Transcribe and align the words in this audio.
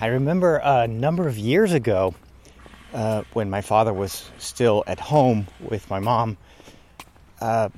I 0.00 0.06
remember 0.08 0.56
a 0.56 0.88
number 0.88 1.28
of 1.28 1.38
years 1.38 1.72
ago 1.72 2.14
uh, 2.92 3.22
when 3.32 3.48
my 3.48 3.60
father 3.60 3.92
was 3.92 4.28
still 4.38 4.82
at 4.88 4.98
home 4.98 5.46
with 5.60 5.88
my 5.88 6.00
mom. 6.00 6.36
Uh, 7.40 7.68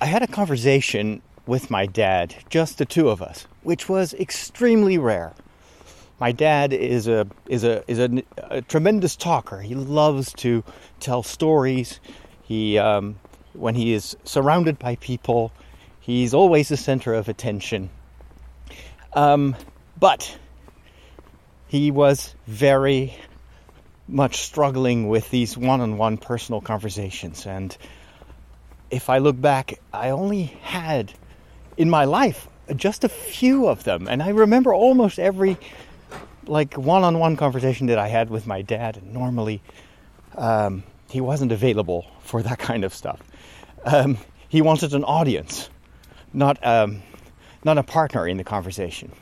I 0.00 0.06
had 0.06 0.22
a 0.22 0.26
conversation 0.26 1.20
with 1.46 1.70
my 1.70 1.84
dad, 1.84 2.34
just 2.48 2.78
the 2.78 2.86
two 2.86 3.10
of 3.10 3.20
us, 3.20 3.46
which 3.62 3.90
was 3.90 4.14
extremely 4.14 4.96
rare. 4.96 5.34
My 6.18 6.32
dad 6.32 6.72
is 6.72 7.08
a 7.08 7.26
is 7.46 7.62
a 7.62 7.84
is 7.86 7.98
a, 7.98 8.22
a 8.50 8.62
tremendous 8.62 9.14
talker. 9.14 9.60
He 9.60 9.74
loves 9.74 10.32
to 10.34 10.64
tell 10.98 11.22
stories. 11.22 12.00
He 12.42 12.78
um, 12.78 13.16
when 13.52 13.74
he 13.74 13.92
is 13.92 14.16
surrounded 14.24 14.78
by 14.78 14.96
people, 14.96 15.52
he's 16.00 16.32
always 16.32 16.70
the 16.70 16.78
center 16.78 17.12
of 17.12 17.28
attention. 17.28 17.90
Um, 19.12 19.54
but 20.00 20.38
he 21.68 21.90
was 21.90 22.34
very 22.46 23.14
much 24.08 24.42
struggling 24.42 25.08
with 25.08 25.30
these 25.30 25.56
one-on-one 25.56 26.18
personal 26.18 26.60
conversations 26.60 27.46
and 27.46 27.76
if 28.90 29.10
I 29.10 29.18
look 29.18 29.40
back, 29.40 29.80
I 29.92 30.10
only 30.10 30.44
had 30.44 31.12
in 31.76 31.90
my 31.90 32.04
life 32.04 32.48
just 32.74 33.04
a 33.04 33.08
few 33.08 33.68
of 33.68 33.84
them. 33.84 34.08
And 34.08 34.22
I 34.22 34.30
remember 34.30 34.72
almost 34.74 35.18
every 35.18 35.56
like 36.46 36.74
one-on-one 36.74 37.36
conversation 37.36 37.88
that 37.88 37.98
I 37.98 38.08
had 38.08 38.30
with 38.30 38.46
my 38.46 38.62
dad. 38.62 38.96
And 38.96 39.12
normally, 39.12 39.62
um, 40.36 40.84
he 41.08 41.20
wasn't 41.20 41.52
available 41.52 42.06
for 42.22 42.42
that 42.42 42.58
kind 42.58 42.84
of 42.84 42.94
stuff. 42.94 43.20
Um, 43.84 44.18
he 44.48 44.62
wanted 44.62 44.94
an 44.94 45.04
audience, 45.04 45.68
not 46.32 46.64
um, 46.64 47.02
not 47.64 47.78
a 47.78 47.82
partner 47.82 48.26
in 48.26 48.36
the 48.36 48.44
conversation. 48.44 49.12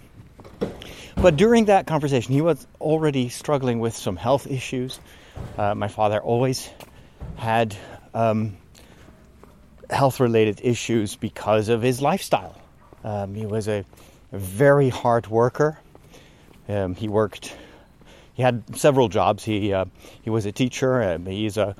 But 1.16 1.36
during 1.36 1.66
that 1.66 1.86
conversation, 1.86 2.34
he 2.34 2.42
was 2.42 2.66
already 2.80 3.28
struggling 3.28 3.80
with 3.80 3.96
some 3.96 4.16
health 4.16 4.46
issues. 4.46 5.00
Uh, 5.56 5.74
my 5.74 5.88
father 5.88 6.20
always 6.20 6.68
had 7.36 7.76
um, 8.12 8.56
health-related 9.90 10.60
issues 10.62 11.16
because 11.16 11.68
of 11.68 11.82
his 11.82 12.00
lifestyle. 12.00 12.60
Um, 13.02 13.34
he 13.34 13.46
was 13.46 13.68
a, 13.68 13.84
a, 14.32 14.38
very 14.38 14.88
hard 14.88 15.26
worker. 15.26 15.78
Um, 16.68 16.94
he 16.94 17.08
worked. 17.08 17.54
He 18.34 18.42
had 18.42 18.76
several 18.76 19.08
jobs. 19.08 19.44
He 19.44 19.72
uh, 19.72 19.84
he 20.22 20.30
was 20.30 20.46
a 20.46 20.52
teacher. 20.52 21.02
Um, 21.02 21.26
he's 21.26 21.56
a 21.56 21.76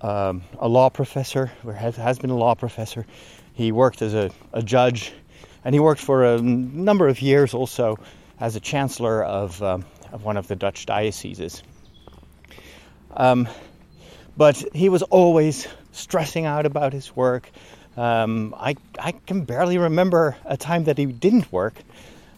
um, 0.00 0.42
a 0.58 0.68
law 0.68 0.90
professor, 0.90 1.50
or 1.64 1.72
has, 1.72 1.96
has 1.96 2.18
been 2.18 2.30
a 2.30 2.36
law 2.36 2.54
professor. 2.54 3.06
He 3.54 3.72
worked 3.72 4.02
as 4.02 4.14
a, 4.14 4.30
a 4.52 4.62
judge, 4.62 5.12
and 5.64 5.74
he 5.74 5.80
worked 5.80 6.00
for 6.00 6.24
a 6.24 6.42
number 6.42 7.08
of 7.08 7.22
years 7.22 7.54
also 7.54 7.98
as 8.40 8.56
a 8.56 8.60
chancellor 8.60 9.22
of 9.22 9.62
um, 9.62 9.84
of 10.12 10.24
one 10.24 10.36
of 10.36 10.46
the 10.48 10.56
Dutch 10.56 10.86
dioceses. 10.86 11.62
Um, 13.16 13.48
but 14.36 14.56
he 14.72 14.88
was 14.88 15.02
always 15.02 15.66
stressing 15.92 16.46
out 16.46 16.66
about 16.66 16.92
his 16.92 17.14
work. 17.14 17.50
Um, 17.96 18.54
I, 18.56 18.76
I 18.98 19.12
can 19.12 19.44
barely 19.44 19.78
remember 19.78 20.36
a 20.44 20.56
time 20.56 20.84
that 20.84 20.98
he 20.98 21.06
didn't 21.06 21.52
work. 21.52 21.74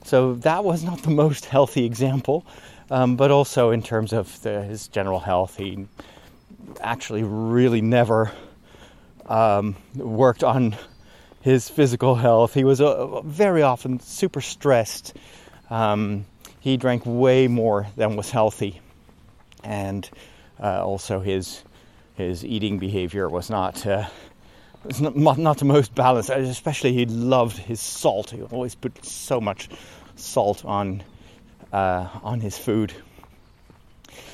So 0.05 0.34
that 0.34 0.64
was 0.64 0.84
not 0.84 1.02
the 1.02 1.11
most 1.24 1.47
healthy 1.47 1.84
example. 1.84 2.47
Um, 2.91 3.17
but 3.17 3.30
also 3.30 3.70
in 3.70 3.83
terms 3.83 4.12
of 4.12 4.41
the, 4.42 4.62
his 4.62 4.89
general 4.89 5.19
health, 5.19 5.56
he 5.56 5.86
actually 6.80 7.24
really 7.24 7.80
never 7.80 8.30
um, 9.27 9.77
worked 9.94 10.44
on 10.44 10.77
his 11.41 11.69
physical 11.69 12.14
health. 12.14 12.55
He 12.55 12.64
was 12.64 12.80
uh, 12.80 13.22
very 13.22 13.62
often 13.62 13.98
super 14.00 14.41
stressed. 14.41 15.14
Um, 15.70 16.27
he 16.61 16.77
drank 16.77 17.03
way 17.05 17.48
more 17.48 17.86
than 17.97 18.17
was 18.17 18.31
healthy. 18.31 18.81
And 19.62 20.08
uh, 20.62 20.84
also 20.84 21.20
his 21.20 21.62
his 22.14 22.45
eating 22.45 22.78
behavior 22.78 23.28
was 23.28 23.50
not 23.50 23.86
uh, 23.86 24.06
was 24.85 25.01
not, 25.01 25.39
not 25.39 25.58
the 25.58 25.64
most 25.64 25.95
balanced. 25.95 26.30
Especially 26.30 26.92
he 26.92 27.07
loved 27.07 27.57
his 27.57 27.80
salt. 27.80 28.30
He 28.30 28.42
always 28.42 28.74
put 28.74 29.05
so 29.05 29.40
much 29.40 29.68
salt 30.17 30.64
on 30.64 31.02
uh, 31.73 32.08
on 32.23 32.40
his 32.40 32.57
food. 32.57 32.92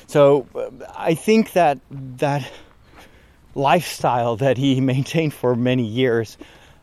So 0.07 0.47
uh, 0.55 0.69
I 0.95 1.15
think 1.15 1.53
that 1.53 1.79
that 1.91 2.49
lifestyle 3.55 4.35
that 4.37 4.57
he 4.57 4.81
maintained 4.93 5.33
for 5.33 5.55
many 5.55 5.85
years 5.85 6.37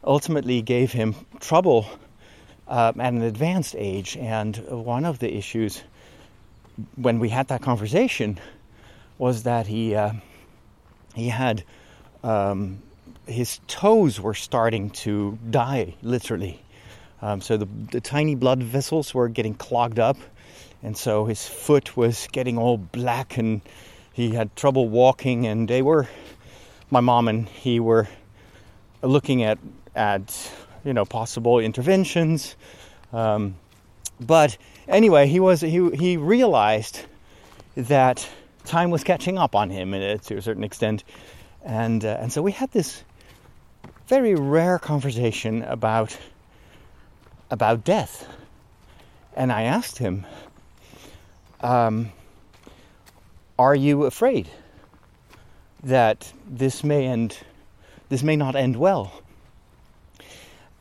ultimately 0.05 0.63
gave 0.63 0.93
him 0.93 1.15
trouble 1.41 1.87
uh, 2.71 2.93
at 2.99 3.13
an 3.13 3.23
advanced 3.23 3.75
age. 3.77 4.17
And 4.17 4.57
one 4.69 5.05
of 5.05 5.19
the 5.19 5.37
issues 5.37 5.83
when 6.97 7.19
we 7.19 7.29
had 7.29 7.49
that 7.49 7.61
conversation 7.61 8.39
was 9.19 9.43
that 9.43 9.67
he 9.67 9.95
uh, 9.95 10.13
he 11.15 11.29
had 11.29 11.65
um, 12.23 12.81
his 13.27 13.61
toes 13.67 14.21
were 14.21 14.35
starting 14.35 14.91
to 14.91 15.39
die, 15.51 15.95
literally. 16.03 16.63
Um, 17.23 17.43
so 17.43 17.59
the, 17.59 17.69
the 17.91 18.01
tiny 18.01 18.35
blood 18.35 18.63
vessels 18.63 19.13
were 19.13 19.29
getting 19.29 19.55
clogged 19.55 19.99
up, 19.99 20.17
and 20.83 20.97
so 20.97 21.27
his 21.27 21.47
foot 21.47 21.97
was 21.97 22.29
getting 22.33 22.57
all 22.57 22.79
black, 22.79 23.37
and 23.37 23.61
he 24.13 24.31
had 24.31 24.57
trouble 24.57 24.89
walking. 24.89 25.47
And 25.47 25.69
they 25.69 25.83
were, 25.83 26.09
my 26.91 27.01
mom 27.01 27.29
and 27.29 27.47
he 27.49 27.79
were 27.79 28.09
looking 29.03 29.43
at 29.43 29.59
at 29.95 30.51
you 30.85 30.93
know 30.93 31.05
possible 31.05 31.59
interventions. 31.59 32.57
Um, 33.13 33.57
but 34.21 34.57
anyway, 34.89 35.27
he 35.27 35.41
was 35.41 35.61
he 35.61 35.91
he 35.91 36.17
realized 36.17 37.01
that 37.77 38.29
time 38.65 38.91
was 38.91 39.05
catching 39.05 39.39
up 39.39 39.55
on 39.55 39.71
him 39.71 39.95
uh, 39.95 40.17
to 40.17 40.37
a 40.37 40.43
certain 40.43 40.65
extent, 40.65 41.05
and 41.65 42.05
uh, 42.05 42.19
and 42.21 42.33
so 42.33 42.43
we 42.43 42.53
had 42.53 42.71
this 42.73 43.03
very 44.07 44.35
rare 44.35 44.79
conversation 44.79 45.63
about 45.63 46.17
about 47.51 47.85
death, 47.85 48.29
and 49.35 49.51
I 49.53 49.63
asked 49.63 49.99
him, 49.99 50.27
um, 51.61 52.13
"Are 53.59 53.75
you 53.75 54.05
afraid 54.05 54.49
that 55.83 56.33
this 56.47 56.85
may 56.85 57.07
end? 57.07 57.39
This 58.09 58.23
may 58.23 58.37
not 58.37 58.55
end 58.55 58.77
well?" 58.77 59.13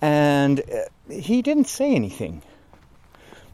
And 0.01 0.59
uh, 0.61 1.13
he 1.13 1.41
didn't 1.41 1.67
say 1.67 1.93
anything. 1.93 2.41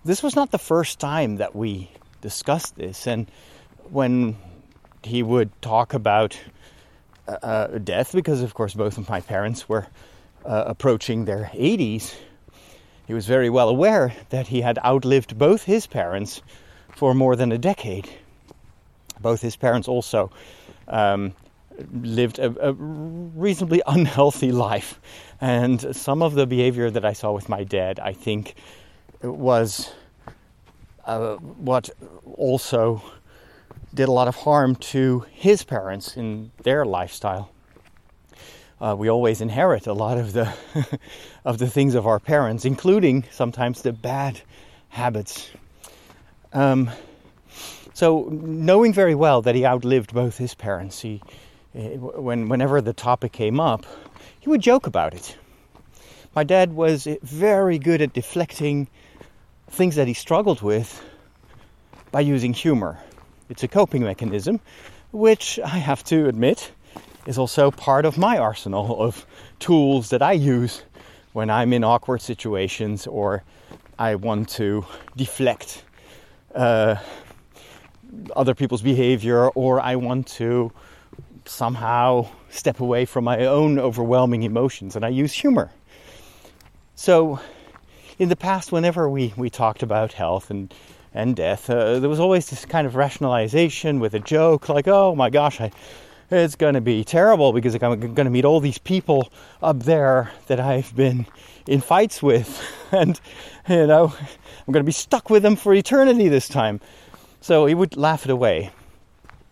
This 0.04 0.22
was 0.22 0.36
not 0.36 0.52
the 0.52 0.60
first 0.60 1.00
time 1.00 1.38
that 1.38 1.56
we 1.56 1.90
discussed 2.22 2.76
this, 2.76 3.08
and 3.08 3.30
when 3.90 4.38
he 5.04 5.24
would 5.24 5.50
talk 5.62 5.94
about 5.94 6.38
uh, 7.28 7.32
uh, 7.32 7.78
death, 7.80 8.14
because 8.14 8.42
of 8.42 8.54
course 8.54 8.74
both 8.74 8.98
of 8.98 9.10
my 9.10 9.22
parents 9.22 9.68
were 9.68 9.88
uh, 10.46 10.64
approaching 10.68 11.26
their 11.26 11.50
80s, 11.54 12.14
he 13.08 13.14
was 13.14 13.26
very 13.26 13.50
well 13.50 13.70
aware 13.70 14.14
that 14.30 14.48
he 14.48 14.62
had 14.62 14.78
outlived 14.84 15.38
both 15.38 15.64
his 15.64 15.88
parents 15.88 16.42
for 16.96 17.14
more 17.14 17.36
than 17.36 17.52
a 17.52 17.58
decade. 17.58 18.10
Both 19.20 19.42
his 19.42 19.56
parents 19.56 19.88
also 19.88 20.32
um, 20.88 21.34
lived 21.92 22.40
a, 22.40 22.70
a, 22.70 22.74
reasonably 22.74 23.82
unhealthy 23.88 24.52
life. 24.52 25.00
And 25.42 25.96
some 25.96 26.22
of 26.22 26.36
the 26.36 26.46
behavior 26.46 26.90
that 26.90 27.06
I 27.06 27.14
saw 27.14 27.32
with 27.32 27.50
my 27.50 27.64
dad, 27.64 28.00
I 28.00 28.14
think, 28.14 28.56
was 29.22 29.94
uh, 31.06 31.36
what 31.36 31.90
also 32.26 33.02
did 33.94 34.08
a 34.08 34.12
lot 34.12 34.28
of 34.28 34.36
harm 34.36 34.76
to 34.76 35.26
his 35.32 35.64
parents 35.64 36.18
in 36.18 36.52
their 36.64 36.86
lifestyle. 36.86 37.50
Uh, 38.80 38.94
we 38.98 39.10
always 39.10 39.40
inherit 39.40 39.88
a 39.88 39.94
lot 39.94 40.18
of 40.18 40.34
the 40.34 40.54
of 41.46 41.58
the 41.58 41.70
things 41.70 41.96
of 41.96 42.06
our 42.06 42.20
parents, 42.20 42.66
including 42.66 43.24
sometimes 43.32 43.82
the 43.82 43.94
bad 43.94 44.42
habits. 44.90 45.50
Um, 46.52 46.92
so, 47.94 48.28
knowing 48.30 48.92
very 48.92 49.16
well 49.16 49.42
that 49.42 49.56
he 49.56 49.66
outlived 49.66 50.14
both 50.14 50.38
his 50.38 50.54
parents, 50.54 51.00
he, 51.00 51.22
when 51.76 52.48
whenever 52.48 52.82
the 52.82 52.94
topic 52.94 53.34
came 53.34 53.60
up, 53.60 53.86
he 54.40 54.50
would 54.50 54.62
joke 54.62 54.88
about 54.88 55.14
it. 55.14 55.38
My 56.34 56.44
dad 56.44 56.74
was 56.74 57.08
very 57.22 57.78
good 57.80 58.02
at 58.02 58.14
deflecting 58.14 58.88
things 59.70 59.96
that 59.96 60.08
he 60.08 60.14
struggled 60.14 60.62
with 60.62 61.04
by 62.12 62.22
using 62.22 62.54
humor. 62.54 62.98
It's 63.50 63.64
a 63.64 63.68
coping 63.68 64.04
mechanism, 64.04 64.60
which 65.12 65.60
I 65.60 65.78
have 65.78 66.04
to 66.06 66.28
admit 66.28 66.72
is 67.26 67.38
also 67.38 67.72
part 67.72 68.06
of 68.06 68.18
my 68.18 68.38
arsenal 68.38 69.02
of 69.02 69.26
tools 69.60 70.10
that 70.12 70.22
I 70.22 70.34
use 70.34 70.84
when 71.34 71.50
I'm 71.50 71.74
in 71.74 71.84
awkward 71.84 72.22
situations 72.22 73.08
or 73.08 73.44
I 74.00 74.16
want 74.16 74.50
to 74.50 74.86
deflect 75.18 75.84
uh, 76.54 76.96
other 78.36 78.56
people's 78.56 78.82
behavior 78.82 79.50
or 79.50 79.82
I 79.82 79.96
want 79.96 80.28
to 80.40 80.72
somehow 81.48 82.28
step 82.50 82.80
away 82.80 83.06
from 83.06 83.24
my 83.24 83.46
own 83.46 83.80
overwhelming 83.80 84.44
emotions 84.44 84.96
and 84.96 85.06
I 85.06 85.10
use 85.10 85.34
humor. 85.34 85.72
So 86.96 87.40
in 88.18 88.30
the 88.30 88.36
past, 88.36 88.72
whenever 88.72 89.10
we, 89.10 89.34
we 89.36 89.50
talked 89.50 89.84
about 89.84 90.14
health 90.14 90.50
and 90.50 90.74
and 91.14 91.34
death, 91.34 91.70
uh, 91.70 92.00
there 92.00 92.10
was 92.10 92.20
always 92.20 92.50
this 92.50 92.66
kind 92.66 92.86
of 92.86 92.96
rationalization 92.98 94.02
with 94.02 94.14
a 94.14 94.20
joke, 94.20 94.68
like, 94.68 94.86
"Oh 94.88 95.16
my 95.16 95.30
gosh, 95.30 95.62
I, 95.62 95.72
it's 96.30 96.56
going 96.56 96.74
to 96.74 96.82
be 96.82 97.06
terrible 97.06 97.54
because 97.54 97.74
I'm 97.74 98.00
going 98.00 98.16
to 98.16 98.30
meet 98.30 98.44
all 98.44 98.60
these 98.60 98.78
people 98.78 99.32
up 99.64 99.84
there 99.84 100.32
that 100.48 100.60
I've 100.60 100.94
been 100.94 101.26
in 101.68 101.80
fights 101.80 102.22
with, 102.22 102.62
and 102.92 103.20
you 103.70 103.88
know, 103.88 104.14
I'm 104.68 104.74
going 104.74 104.84
to 104.84 104.88
be 104.88 104.92
stuck 104.92 105.30
with 105.30 105.42
them 105.42 105.56
for 105.56 105.74
eternity 105.74 106.28
this 106.28 106.50
time." 106.50 106.82
So 107.40 107.66
he 107.66 107.76
would 107.76 107.96
laugh 107.96 108.26
it 108.26 108.32
away, 108.32 108.72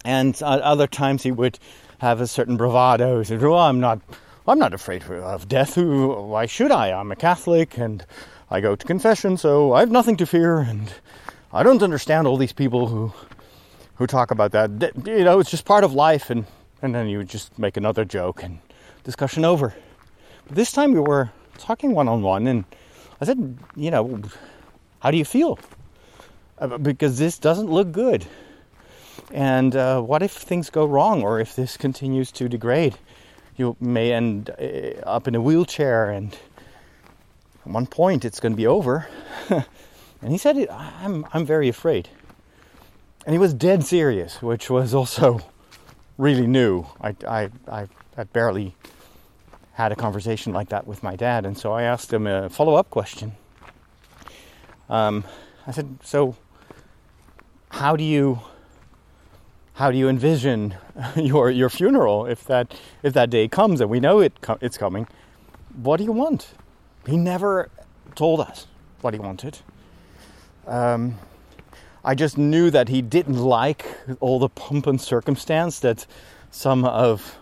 and 0.04 0.38
uh, 0.42 0.46
other 0.46 0.88
times 0.88 1.24
he 1.24 1.32
would 1.32 1.60
have 2.04 2.20
a 2.20 2.28
certain 2.28 2.58
bravado. 2.58 3.20
He 3.20 3.26
said, 3.26 3.42
"Well, 3.42 3.58
I'm 3.58 3.80
not." 3.80 4.00
I'm 4.46 4.60
not 4.60 4.74
afraid 4.74 5.04
of 5.04 5.48
death. 5.48 5.78
Why 5.78 6.46
should 6.48 6.70
I? 6.70 6.92
I'm 6.92 7.14
a 7.14 7.16
Catholic 7.16 7.78
and 7.78 8.06
I 8.52 8.60
go 8.60 8.76
to 8.76 8.86
confession, 8.86 9.38
so 9.38 9.72
I 9.72 9.80
have 9.80 9.90
nothing 9.90 10.18
to 10.18 10.26
fear. 10.26 10.58
And 10.58 10.92
I 11.54 11.64
don't 11.64 11.82
understand 11.82 12.28
all 12.28 12.36
these 12.36 12.52
people 12.52 12.88
who 12.88 13.14
who 13.96 14.06
talk 14.06 14.32
about 14.32 14.52
that. 14.52 14.70
You 15.06 15.24
know, 15.24 15.40
it's 15.40 15.50
just 15.50 15.64
part 15.64 15.86
of 15.86 15.94
life. 15.94 16.30
And 16.30 16.46
and 16.82 16.94
then 16.94 17.08
you 17.08 17.24
just 17.24 17.58
make 17.58 17.78
another 17.78 18.04
joke 18.04 18.44
and 18.44 18.60
discussion 19.06 19.46
over. 19.46 19.74
But 20.46 20.58
this 20.58 20.74
time 20.74 20.92
we 20.92 21.00
were 21.00 21.32
talking 21.58 21.94
one 21.96 22.10
on 22.10 22.22
one, 22.22 22.46
and 22.46 22.66
I 23.22 23.26
said, 23.26 23.58
you 23.78 23.92
know, 23.92 24.22
how 25.00 25.10
do 25.10 25.18
you 25.18 25.26
feel? 25.26 25.58
Uh, 26.60 26.78
because 26.78 27.18
this 27.18 27.40
doesn't 27.40 27.72
look 27.72 27.94
good. 27.94 28.26
And 29.32 29.76
uh, 29.76 30.02
what 30.02 30.22
if 30.22 30.32
things 30.32 30.70
go 30.70 30.86
wrong, 30.86 31.24
or 31.24 31.40
if 31.40 31.56
this 31.56 31.78
continues 31.78 32.32
to 32.34 32.50
degrade? 32.50 32.98
you 33.56 33.76
may 33.80 34.12
end 34.14 34.50
uh, 34.50 35.00
up 35.08 35.28
in 35.28 35.36
a 35.36 35.42
wheelchair 35.42 36.10
and 36.10 36.34
at 37.66 37.72
one 37.72 37.86
point 37.86 38.26
it's 38.26 38.40
going 38.40 38.54
to 38.54 38.58
be 38.58 38.68
over. 38.68 39.08
and 39.50 40.32
he 40.32 40.38
said, 40.38 40.68
I'm, 40.70 41.26
I'm 41.34 41.46
very 41.46 41.70
afraid. 41.70 42.10
And 43.26 43.34
he 43.34 43.40
was 43.40 43.54
dead 43.54 43.84
serious, 43.84 44.42
which 44.42 44.70
was 44.70 44.94
also 44.94 45.42
really 46.18 46.48
new. 46.48 46.86
I, 47.00 47.16
I, 47.28 47.50
I, 47.68 47.88
I 48.18 48.24
barely 48.26 48.76
had 49.74 49.92
a 49.92 49.96
conversation 49.96 50.54
like 50.54 50.70
that 50.70 50.86
with 50.86 51.02
my 51.02 51.16
dad, 51.16 51.46
and 51.46 51.58
so 51.58 51.72
I 51.72 51.84
asked 51.84 52.14
him 52.14 52.28
a 52.28 52.50
follow 52.50 52.76
up 52.76 52.92
question. 52.92 53.32
Um, 54.88 55.24
I 55.66 55.72
said, 55.72 55.98
So, 56.04 56.36
how 57.70 57.96
do 57.96 58.04
you 58.04 58.42
how 59.74 59.92
do 59.92 59.98
you 59.98 60.08
envision 60.08 60.76
your 61.16 61.50
your 61.50 61.70
funeral 61.70 62.26
if 62.26 62.44
that 62.46 62.74
if 63.02 63.14
that 63.14 63.30
day 63.30 63.48
comes 63.48 63.82
and 63.82 63.90
we 63.90 64.00
know 64.00 64.20
it 64.20 64.34
it's 64.62 64.78
coming? 64.78 65.08
What 65.76 65.98
do 65.98 66.04
you 66.04 66.12
want? 66.12 66.54
He 67.06 67.18
never 67.18 67.70
told 68.16 68.40
us 68.40 68.68
what 69.02 69.14
he 69.14 69.20
wanted. 69.20 69.60
Um, 70.68 71.18
I 72.06 72.16
just 72.16 72.38
knew 72.38 72.70
that 72.70 72.90
he 72.90 73.02
didn't 73.02 73.38
like 73.38 73.86
all 74.20 74.40
the 74.40 74.50
pomp 74.50 74.88
and 74.88 75.00
circumstance 75.00 75.80
that 75.80 76.06
some 76.52 76.86
of 76.86 77.38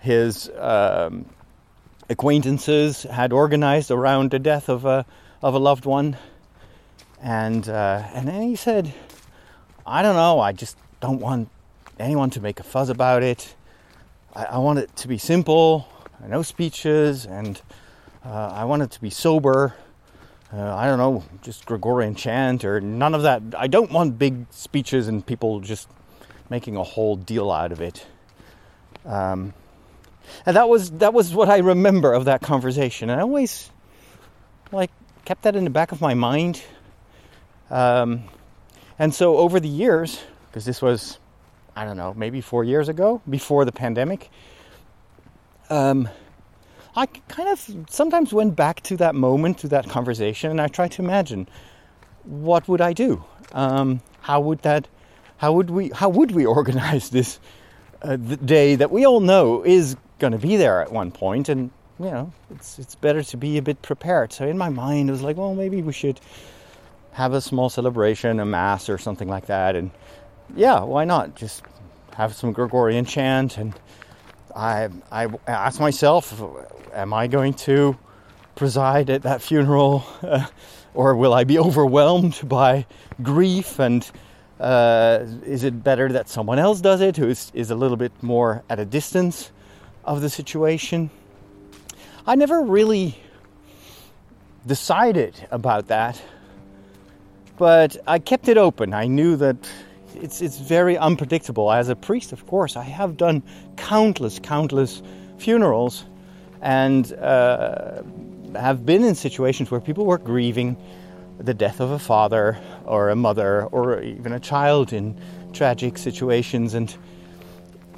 his 0.00 0.50
um, 0.58 1.26
acquaintances 2.08 3.04
had 3.04 3.32
organized 3.32 3.90
around 3.90 4.30
the 4.30 4.38
death 4.38 4.68
of 4.68 4.84
a 4.84 5.06
of 5.42 5.54
a 5.54 5.58
loved 5.58 5.84
one, 5.84 6.16
and 7.22 7.68
uh, 7.68 8.02
and 8.14 8.26
then 8.26 8.42
he 8.42 8.56
said, 8.56 8.92
"I 9.86 10.02
don't 10.02 10.16
know. 10.16 10.40
I 10.40 10.52
just 10.52 10.76
don't 11.02 11.18
want 11.18 11.48
anyone 11.98 12.30
to 12.30 12.40
make 12.40 12.60
a 12.60 12.62
fuss 12.62 12.88
about 12.88 13.24
it. 13.24 13.56
I, 14.34 14.44
I 14.44 14.58
want 14.58 14.78
it 14.78 14.94
to 14.96 15.08
be 15.08 15.18
simple, 15.18 15.88
no 16.24 16.42
speeches, 16.42 17.26
and 17.26 17.60
uh, 18.24 18.52
I 18.54 18.64
want 18.64 18.82
it 18.82 18.92
to 18.92 19.00
be 19.00 19.10
sober. 19.10 19.74
Uh, 20.52 20.74
I 20.76 20.86
don't 20.86 20.98
know, 20.98 21.24
just 21.42 21.66
Gregorian 21.66 22.14
chant 22.14 22.64
or 22.64 22.80
none 22.80 23.16
of 23.16 23.22
that. 23.24 23.42
I 23.58 23.66
don't 23.66 23.90
want 23.90 24.16
big 24.16 24.46
speeches 24.50 25.08
and 25.08 25.26
people 25.26 25.58
just 25.58 25.88
making 26.48 26.76
a 26.76 26.84
whole 26.84 27.16
deal 27.16 27.50
out 27.50 27.72
of 27.72 27.80
it. 27.80 28.06
Um, 29.04 29.54
and 30.46 30.54
that 30.56 30.68
was 30.68 30.92
that 30.92 31.12
was 31.12 31.34
what 31.34 31.48
I 31.48 31.58
remember 31.58 32.12
of 32.12 32.26
that 32.26 32.42
conversation. 32.42 33.10
And 33.10 33.18
I 33.18 33.22
always 33.22 33.70
like 34.70 34.92
kept 35.24 35.42
that 35.42 35.56
in 35.56 35.64
the 35.64 35.70
back 35.70 35.90
of 35.90 36.00
my 36.00 36.14
mind. 36.14 36.62
Um, 37.70 38.24
and 39.00 39.12
so 39.12 39.38
over 39.38 39.58
the 39.58 39.68
years, 39.68 40.20
because 40.52 40.66
this 40.66 40.82
was 40.82 41.18
I 41.74 41.84
don't 41.84 41.96
know, 41.96 42.12
maybe 42.14 42.40
four 42.40 42.64
years 42.64 42.88
ago, 42.88 43.22
before 43.28 43.64
the 43.64 43.72
pandemic, 43.72 44.30
um, 45.70 46.08
I 46.94 47.06
kind 47.06 47.48
of 47.48 47.86
sometimes 47.88 48.34
went 48.34 48.54
back 48.54 48.82
to 48.82 48.96
that 48.98 49.14
moment, 49.14 49.58
to 49.58 49.68
that 49.68 49.88
conversation, 49.88 50.50
and 50.50 50.60
I 50.60 50.68
tried 50.68 50.92
to 50.92 51.02
imagine 51.02 51.48
what 52.24 52.68
would 52.68 52.80
I 52.80 52.92
do? 52.92 53.24
Um, 53.52 54.02
how 54.20 54.40
would 54.40 54.60
that? 54.60 54.86
How 55.38 55.52
would 55.54 55.70
we? 55.70 55.88
How 55.88 56.10
would 56.10 56.32
we 56.32 56.44
organize 56.58 57.08
this 57.08 57.40
uh, 58.02 58.16
day 58.16 58.74
that 58.76 58.90
we 58.90 59.06
all 59.06 59.20
know 59.20 59.64
is 59.64 59.96
going 60.18 60.32
to 60.32 60.38
be 60.38 60.56
there 60.56 60.82
at 60.82 60.92
one 60.92 61.10
point? 61.10 61.48
And 61.48 61.70
you 61.98 62.10
know, 62.10 62.32
it's 62.50 62.78
it's 62.78 62.94
better 62.94 63.22
to 63.22 63.36
be 63.38 63.56
a 63.56 63.62
bit 63.62 63.80
prepared. 63.80 64.32
So 64.34 64.46
in 64.46 64.58
my 64.58 64.68
mind, 64.68 65.08
it 65.08 65.12
was 65.12 65.22
like, 65.22 65.38
well, 65.38 65.54
maybe 65.54 65.80
we 65.80 65.94
should 65.94 66.20
have 67.12 67.32
a 67.32 67.40
small 67.40 67.70
celebration, 67.70 68.38
a 68.38 68.44
mass 68.44 68.90
or 68.90 68.98
something 68.98 69.28
like 69.28 69.46
that, 69.46 69.74
and 69.74 69.90
yeah, 70.56 70.80
why 70.80 71.04
not? 71.04 71.34
Just 71.34 71.62
have 72.14 72.34
some 72.34 72.52
Gregorian 72.52 73.04
chant. 73.04 73.58
And 73.58 73.74
I, 74.54 74.88
I 75.10 75.28
asked 75.46 75.80
myself, 75.80 76.40
am 76.92 77.12
I 77.12 77.26
going 77.26 77.54
to 77.54 77.96
preside 78.54 79.10
at 79.10 79.22
that 79.22 79.42
funeral? 79.42 80.04
Or 80.94 81.16
will 81.16 81.32
I 81.32 81.44
be 81.44 81.58
overwhelmed 81.58 82.40
by 82.44 82.86
grief? 83.22 83.78
And 83.78 84.08
uh, 84.60 85.20
is 85.44 85.64
it 85.64 85.82
better 85.82 86.12
that 86.12 86.28
someone 86.28 86.58
else 86.58 86.80
does 86.80 87.00
it 87.00 87.16
who 87.16 87.28
is, 87.28 87.50
is 87.54 87.70
a 87.70 87.74
little 87.74 87.96
bit 87.96 88.12
more 88.22 88.62
at 88.68 88.78
a 88.78 88.84
distance 88.84 89.50
of 90.04 90.20
the 90.20 90.28
situation? 90.28 91.10
I 92.26 92.34
never 92.34 92.62
really 92.62 93.18
decided 94.66 95.34
about 95.50 95.88
that, 95.88 96.20
but 97.56 97.96
I 98.06 98.18
kept 98.18 98.48
it 98.48 98.58
open. 98.58 98.94
I 98.94 99.06
knew 99.06 99.36
that 99.36 99.56
it's 100.16 100.40
it's 100.40 100.58
very 100.58 100.96
unpredictable. 100.98 101.70
As 101.72 101.88
a 101.88 101.96
priest, 101.96 102.32
of 102.32 102.46
course, 102.46 102.76
I 102.76 102.84
have 102.84 103.16
done 103.16 103.42
countless, 103.76 104.38
countless 104.38 105.02
funerals, 105.38 106.04
and 106.60 107.12
uh, 107.14 108.02
have 108.54 108.84
been 108.86 109.04
in 109.04 109.14
situations 109.14 109.70
where 109.70 109.80
people 109.80 110.06
were 110.06 110.18
grieving 110.18 110.76
the 111.38 111.54
death 111.54 111.80
of 111.80 111.90
a 111.90 111.98
father 111.98 112.58
or 112.84 113.10
a 113.10 113.16
mother 113.16 113.64
or 113.66 114.00
even 114.02 114.32
a 114.32 114.40
child 114.40 114.92
in 114.92 115.18
tragic 115.52 115.98
situations. 115.98 116.74
And 116.74 116.94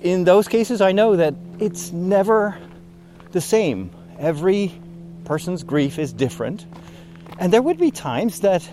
in 0.01 0.25
those 0.25 0.49
cases, 0.49 0.81
I 0.81 0.93
know 0.93 1.17
that 1.17 1.35
it's 1.59 1.93
never 1.93 2.57
the 3.33 3.41
same. 3.41 3.91
Every 4.19 4.73
person's 5.25 5.63
grief 5.63 5.99
is 5.99 6.13
different, 6.13 6.67
and 7.39 7.53
there 7.53 7.63
would 7.63 7.79
be 7.79 7.91
times 7.91 8.41
that 8.41 8.69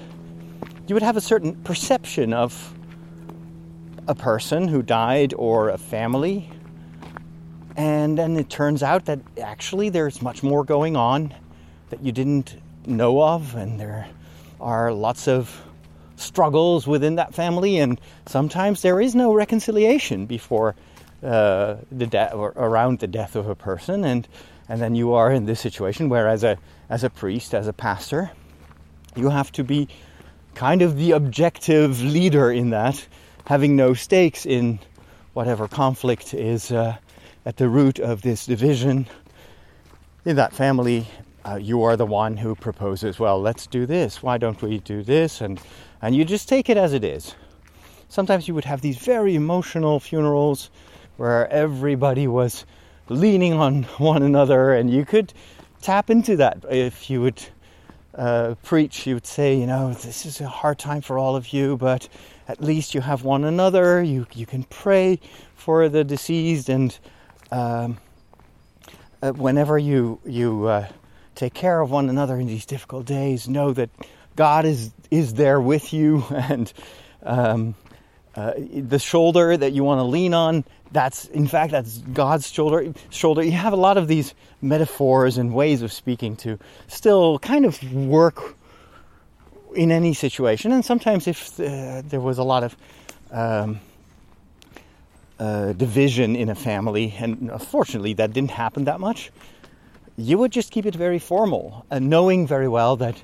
you 0.87 0.93
would 0.95 1.03
have 1.03 1.17
a 1.17 1.21
certain 1.21 1.55
perception 1.63 2.33
of 2.33 2.73
a 4.11 4.15
person 4.15 4.67
who 4.67 4.81
died 4.81 5.33
or 5.37 5.69
a 5.69 5.77
family. 5.77 6.49
And 7.77 8.17
then 8.17 8.35
it 8.35 8.49
turns 8.49 8.83
out 8.83 9.05
that 9.05 9.19
actually 9.41 9.87
there's 9.89 10.21
much 10.21 10.43
more 10.43 10.65
going 10.65 10.97
on 10.97 11.33
that 11.89 12.03
you 12.03 12.11
didn't 12.11 12.57
know 12.85 13.23
of, 13.23 13.55
and 13.55 13.79
there 13.79 14.09
are 14.59 14.91
lots 14.91 15.29
of 15.29 15.61
struggles 16.17 16.85
within 16.85 17.15
that 17.15 17.33
family, 17.33 17.79
and 17.79 17.99
sometimes 18.25 18.81
there 18.81 18.99
is 18.99 19.15
no 19.15 19.33
reconciliation 19.33 20.25
before 20.25 20.75
uh, 21.23 21.77
the 21.89 22.05
death 22.05 22.33
or 22.33 22.49
around 22.57 22.99
the 22.99 23.07
death 23.07 23.35
of 23.37 23.47
a 23.47 23.55
person, 23.55 24.03
and 24.03 24.27
and 24.67 24.81
then 24.81 24.93
you 24.95 25.13
are 25.13 25.31
in 25.31 25.45
this 25.45 25.59
situation 25.59 26.09
where, 26.09 26.27
as 26.27 26.43
a 26.43 26.57
as 26.89 27.03
a 27.03 27.09
priest, 27.09 27.53
as 27.53 27.67
a 27.67 27.73
pastor, 27.73 28.31
you 29.15 29.29
have 29.29 29.51
to 29.53 29.63
be 29.63 29.87
kind 30.53 30.81
of 30.81 30.97
the 30.97 31.11
objective 31.11 32.01
leader 32.01 32.51
in 32.51 32.71
that 32.71 33.07
having 33.45 33.75
no 33.75 33.93
stakes 33.93 34.45
in 34.45 34.79
whatever 35.33 35.67
conflict 35.67 36.33
is 36.33 36.71
uh, 36.71 36.97
at 37.45 37.57
the 37.57 37.69
root 37.69 37.99
of 37.99 38.21
this 38.21 38.45
division. 38.45 39.07
In 40.25 40.35
that 40.35 40.53
family, 40.53 41.07
uh, 41.45 41.55
you 41.55 41.83
are 41.83 41.97
the 41.97 42.05
one 42.05 42.37
who 42.37 42.55
proposes, 42.55 43.19
well, 43.19 43.41
let's 43.41 43.65
do 43.67 43.85
this. 43.85 44.21
Why 44.21 44.37
don't 44.37 44.61
we 44.61 44.79
do 44.79 45.03
this? 45.03 45.41
And, 45.41 45.59
and 46.01 46.15
you 46.15 46.25
just 46.25 46.47
take 46.47 46.69
it 46.69 46.77
as 46.77 46.93
it 46.93 47.03
is. 47.03 47.35
Sometimes 48.09 48.47
you 48.47 48.53
would 48.53 48.65
have 48.65 48.81
these 48.81 48.97
very 48.97 49.35
emotional 49.35 49.99
funerals 49.99 50.69
where 51.17 51.47
everybody 51.49 52.27
was 52.27 52.65
leaning 53.09 53.53
on 53.53 53.83
one 53.97 54.21
another, 54.21 54.73
and 54.73 54.89
you 54.91 55.05
could 55.05 55.33
tap 55.81 56.09
into 56.09 56.35
that 56.37 56.63
if 56.69 57.09
you 57.09 57.21
would 57.21 57.41
uh, 58.15 58.55
preach. 58.63 59.07
You 59.07 59.15
would 59.15 59.25
say, 59.25 59.55
you 59.55 59.65
know, 59.65 59.93
this 59.93 60.25
is 60.25 60.41
a 60.41 60.47
hard 60.47 60.77
time 60.77 61.01
for 61.01 61.17
all 61.17 61.35
of 61.35 61.53
you, 61.53 61.77
but 61.77 62.07
at 62.51 62.61
least 62.61 62.93
you 62.93 62.99
have 62.99 63.23
one 63.23 63.45
another. 63.45 64.03
You 64.03 64.27
you 64.33 64.45
can 64.45 64.63
pray 64.63 65.19
for 65.55 65.87
the 65.87 66.03
deceased, 66.03 66.67
and 66.67 66.97
um, 67.49 67.97
uh, 69.21 69.31
whenever 69.31 69.77
you 69.77 70.19
you 70.25 70.65
uh, 70.65 70.87
take 71.33 71.53
care 71.53 71.79
of 71.79 71.91
one 71.91 72.09
another 72.09 72.37
in 72.37 72.47
these 72.47 72.65
difficult 72.65 73.05
days, 73.05 73.47
know 73.47 73.71
that 73.71 73.89
God 74.35 74.65
is 74.65 74.91
is 75.09 75.35
there 75.35 75.61
with 75.61 75.93
you, 75.93 76.25
and 76.29 76.71
um, 77.23 77.75
uh, 78.35 78.53
the 78.57 78.99
shoulder 78.99 79.55
that 79.55 79.71
you 79.71 79.85
want 79.85 79.99
to 79.99 80.03
lean 80.03 80.33
on. 80.33 80.65
That's 80.91 81.25
in 81.27 81.47
fact 81.47 81.71
that's 81.71 81.99
God's 81.99 82.51
shoulder. 82.51 82.93
Shoulder. 83.11 83.43
You 83.43 83.53
have 83.53 83.71
a 83.71 83.77
lot 83.77 83.97
of 83.97 84.09
these 84.09 84.33
metaphors 84.61 85.37
and 85.37 85.53
ways 85.53 85.81
of 85.83 85.93
speaking 85.93 86.35
to 86.37 86.59
still 86.87 87.39
kind 87.39 87.63
of 87.63 87.81
work 87.93 88.57
in 89.75 89.91
any 89.91 90.13
situation. 90.13 90.71
And 90.71 90.83
sometimes, 90.83 91.27
if 91.27 91.59
uh, 91.59 92.01
there 92.05 92.19
was 92.19 92.37
a 92.37 92.43
lot 92.43 92.63
of 92.63 92.75
um, 93.31 93.79
uh, 95.39 95.73
division 95.73 96.35
in 96.35 96.49
a 96.49 96.55
family, 96.55 97.13
and 97.17 97.49
unfortunately 97.49 98.13
that 98.13 98.33
didn't 98.33 98.51
happen 98.51 98.85
that 98.85 98.99
much, 98.99 99.31
you 100.17 100.37
would 100.37 100.51
just 100.51 100.71
keep 100.71 100.85
it 100.85 100.95
very 100.95 101.19
formal, 101.19 101.85
and 101.89 102.09
knowing 102.09 102.47
very 102.47 102.67
well 102.67 102.97
that 102.97 103.23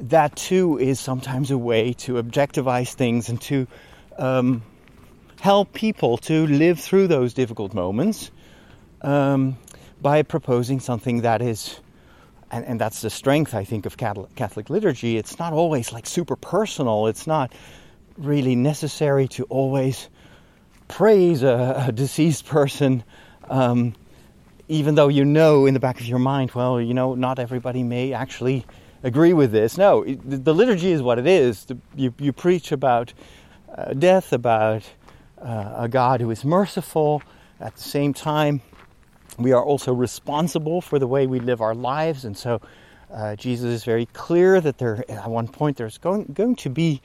that 0.00 0.34
too 0.34 0.78
is 0.78 0.98
sometimes 0.98 1.50
a 1.50 1.58
way 1.58 1.92
to 1.92 2.14
objectivize 2.14 2.92
things 2.92 3.28
and 3.28 3.40
to 3.42 3.66
um, 4.18 4.62
help 5.40 5.72
people 5.72 6.18
to 6.18 6.46
live 6.46 6.80
through 6.80 7.06
those 7.06 7.34
difficult 7.34 7.74
moments 7.74 8.30
um, 9.02 9.56
by 10.00 10.22
proposing 10.22 10.80
something 10.80 11.22
that 11.22 11.42
is 11.42 11.78
and, 12.52 12.64
and 12.66 12.80
that's 12.80 13.00
the 13.00 13.10
strength, 13.10 13.54
I 13.54 13.64
think, 13.64 13.86
of 13.86 13.96
Catholic 13.96 14.70
liturgy. 14.70 15.16
It's 15.16 15.38
not 15.38 15.54
always 15.54 15.92
like 15.92 16.06
super 16.06 16.36
personal. 16.36 17.06
It's 17.06 17.26
not 17.26 17.52
really 18.18 18.54
necessary 18.54 19.26
to 19.28 19.44
always 19.44 20.08
praise 20.86 21.42
a, 21.42 21.86
a 21.88 21.92
deceased 21.92 22.44
person, 22.44 23.02
um, 23.48 23.94
even 24.68 24.94
though 24.94 25.08
you 25.08 25.24
know 25.24 25.64
in 25.64 25.72
the 25.72 25.80
back 25.80 25.98
of 25.98 26.06
your 26.06 26.18
mind, 26.18 26.50
well, 26.52 26.80
you 26.80 26.92
know, 26.92 27.14
not 27.14 27.38
everybody 27.38 27.82
may 27.82 28.12
actually 28.12 28.66
agree 29.02 29.32
with 29.32 29.50
this. 29.50 29.78
No, 29.78 30.04
the 30.04 30.54
liturgy 30.54 30.92
is 30.92 31.02
what 31.02 31.18
it 31.18 31.26
is. 31.26 31.66
You, 31.96 32.14
you 32.18 32.32
preach 32.32 32.70
about 32.70 33.14
uh, 33.74 33.94
death, 33.94 34.32
about 34.32 34.84
uh, 35.40 35.74
a 35.76 35.88
God 35.88 36.20
who 36.20 36.30
is 36.30 36.44
merciful. 36.44 37.22
At 37.60 37.76
the 37.76 37.82
same 37.82 38.12
time, 38.12 38.60
we 39.38 39.52
are 39.52 39.62
also 39.62 39.92
responsible 39.92 40.80
for 40.80 40.98
the 40.98 41.06
way 41.06 41.26
we 41.26 41.40
live 41.40 41.60
our 41.60 41.74
lives, 41.74 42.24
and 42.24 42.36
so 42.36 42.60
uh, 43.10 43.36
Jesus 43.36 43.66
is 43.66 43.84
very 43.84 44.06
clear 44.06 44.60
that 44.60 44.78
there, 44.78 45.04
at 45.08 45.28
one 45.28 45.48
point, 45.48 45.76
there's 45.76 45.98
going 45.98 46.24
going 46.32 46.56
to 46.56 46.70
be 46.70 47.00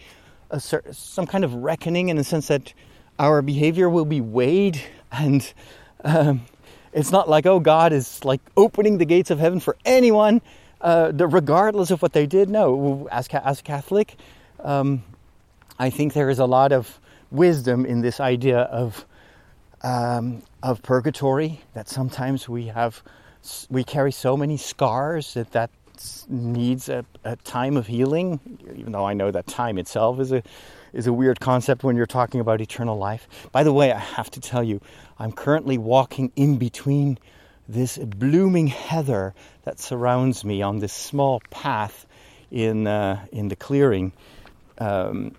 a, 0.52 0.60
some 0.60 1.28
kind 1.28 1.44
of 1.44 1.54
reckoning 1.54 2.10
in 2.10 2.18
the 2.18 2.24
sense 2.24 2.48
that 2.48 2.74
our 3.20 3.42
behavior 3.42 3.90
will 3.90 4.06
be 4.06 4.22
weighed, 4.22 4.82
and 5.12 5.54
um, 6.04 6.46
it's 6.94 7.12
not 7.12 7.30
like 7.30 7.46
oh 7.46 7.60
God 7.60 7.94
is 7.94 8.24
like 8.24 8.42
opening 8.56 8.98
the 8.98 9.06
gates 9.06 9.32
of 9.32 9.40
heaven 9.40 9.60
for 9.60 9.76
anyone, 9.86 10.42
uh, 10.82 11.12
regardless 11.14 11.92
of 11.92 12.02
what 12.02 12.14
they 12.14 12.26
did. 12.26 12.50
No, 12.50 13.08
as 13.12 13.28
as 13.28 13.60
a 13.60 13.64
Catholic, 13.64 14.16
um, 14.64 15.04
I 15.80 15.90
think 15.90 16.14
there 16.14 16.30
is 16.30 16.40
a 16.40 16.46
lot 16.46 16.72
of 16.72 17.00
wisdom 17.32 17.86
in 17.86 18.02
this 18.02 18.20
idea 18.20 18.60
of 18.60 19.06
um, 19.84 20.42
of 20.68 20.84
purgatory 20.84 21.62
that 21.74 21.88
sometimes 21.88 22.50
we 22.50 22.68
have 22.68 23.02
we 23.70 23.86
carry 23.86 24.12
so 24.12 24.36
many 24.36 24.58
scars 24.58 25.34
that 25.34 25.50
that 25.54 25.70
needs 26.28 26.90
a, 26.90 27.06
a, 27.24 27.38
time 27.38 27.78
of 27.78 27.88
healing 27.88 28.38
even 28.76 28.92
though 28.92 29.06
i 29.06 29.14
know 29.14 29.32
that 29.32 29.48
time 29.48 29.78
itself 29.78 30.20
is 30.20 30.34
a 30.34 30.44
is 30.92 31.08
a 31.08 31.14
weird 31.14 31.40
concept 31.40 31.86
when 31.86 31.96
you're 31.96 32.06
talking 32.06 32.40
about 32.40 32.60
eternal 32.60 32.98
life. 32.98 33.28
By 33.54 33.64
the 33.64 33.72
way 33.72 33.94
i 33.94 33.98
have 33.98 34.30
to 34.32 34.42
tell 34.42 34.62
you 34.62 34.82
i'm 35.18 35.32
currently 35.32 35.78
walking 35.78 36.34
in 36.36 36.58
between 36.58 37.18
this 37.70 37.98
blooming 37.98 38.68
heather 38.68 39.34
that 39.64 39.80
surrounds 39.80 40.44
me 40.44 40.62
on 40.62 40.80
this 40.80 40.94
small 40.94 41.42
path 41.50 42.06
in 42.52 42.88
uh, 42.88 43.26
in 43.32 43.48
the 43.48 43.56
clearing. 43.56 44.12
Um, 44.80 45.34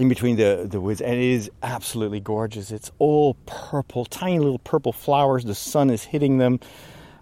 in 0.00 0.08
between 0.08 0.36
the, 0.36 0.66
the 0.68 0.80
woods, 0.80 1.02
and 1.02 1.12
it 1.12 1.20
is 1.20 1.50
absolutely 1.62 2.20
gorgeous. 2.20 2.70
It's 2.70 2.90
all 2.98 3.34
purple, 3.44 4.06
tiny 4.06 4.38
little 4.38 4.58
purple 4.58 4.94
flowers. 4.94 5.44
The 5.44 5.54
sun 5.54 5.90
is 5.90 6.02
hitting 6.02 6.38
them, 6.38 6.58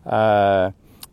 uh, 0.07 0.71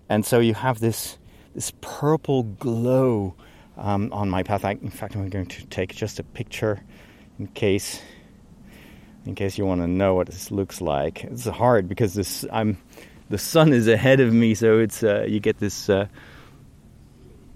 and 0.07 0.23
so 0.23 0.39
you 0.39 0.53
have 0.53 0.79
this 0.79 1.17
this 1.55 1.73
purple 1.81 2.43
glow 2.43 3.33
um, 3.77 4.13
on 4.13 4.29
my 4.29 4.43
path. 4.43 4.63
I, 4.63 4.73
in 4.73 4.91
fact, 4.91 5.15
I'm 5.15 5.27
going 5.27 5.47
to 5.47 5.65
take 5.65 5.95
just 5.95 6.19
a 6.19 6.23
picture 6.23 6.83
in 7.39 7.47
case 7.47 7.99
in 9.25 9.33
case 9.33 9.57
you 9.57 9.65
want 9.65 9.81
to 9.81 9.87
know 9.87 10.13
what 10.13 10.27
this 10.27 10.51
looks 10.51 10.81
like. 10.81 11.23
It's 11.23 11.45
hard 11.45 11.89
because 11.89 12.13
this 12.13 12.45
I'm 12.53 12.77
the 13.31 13.39
sun 13.39 13.73
is 13.73 13.87
ahead 13.87 14.19
of 14.19 14.31
me, 14.31 14.53
so 14.53 14.77
it's 14.77 15.01
uh, 15.01 15.25
you 15.27 15.39
get 15.39 15.57
this 15.57 15.89
uh, 15.89 16.05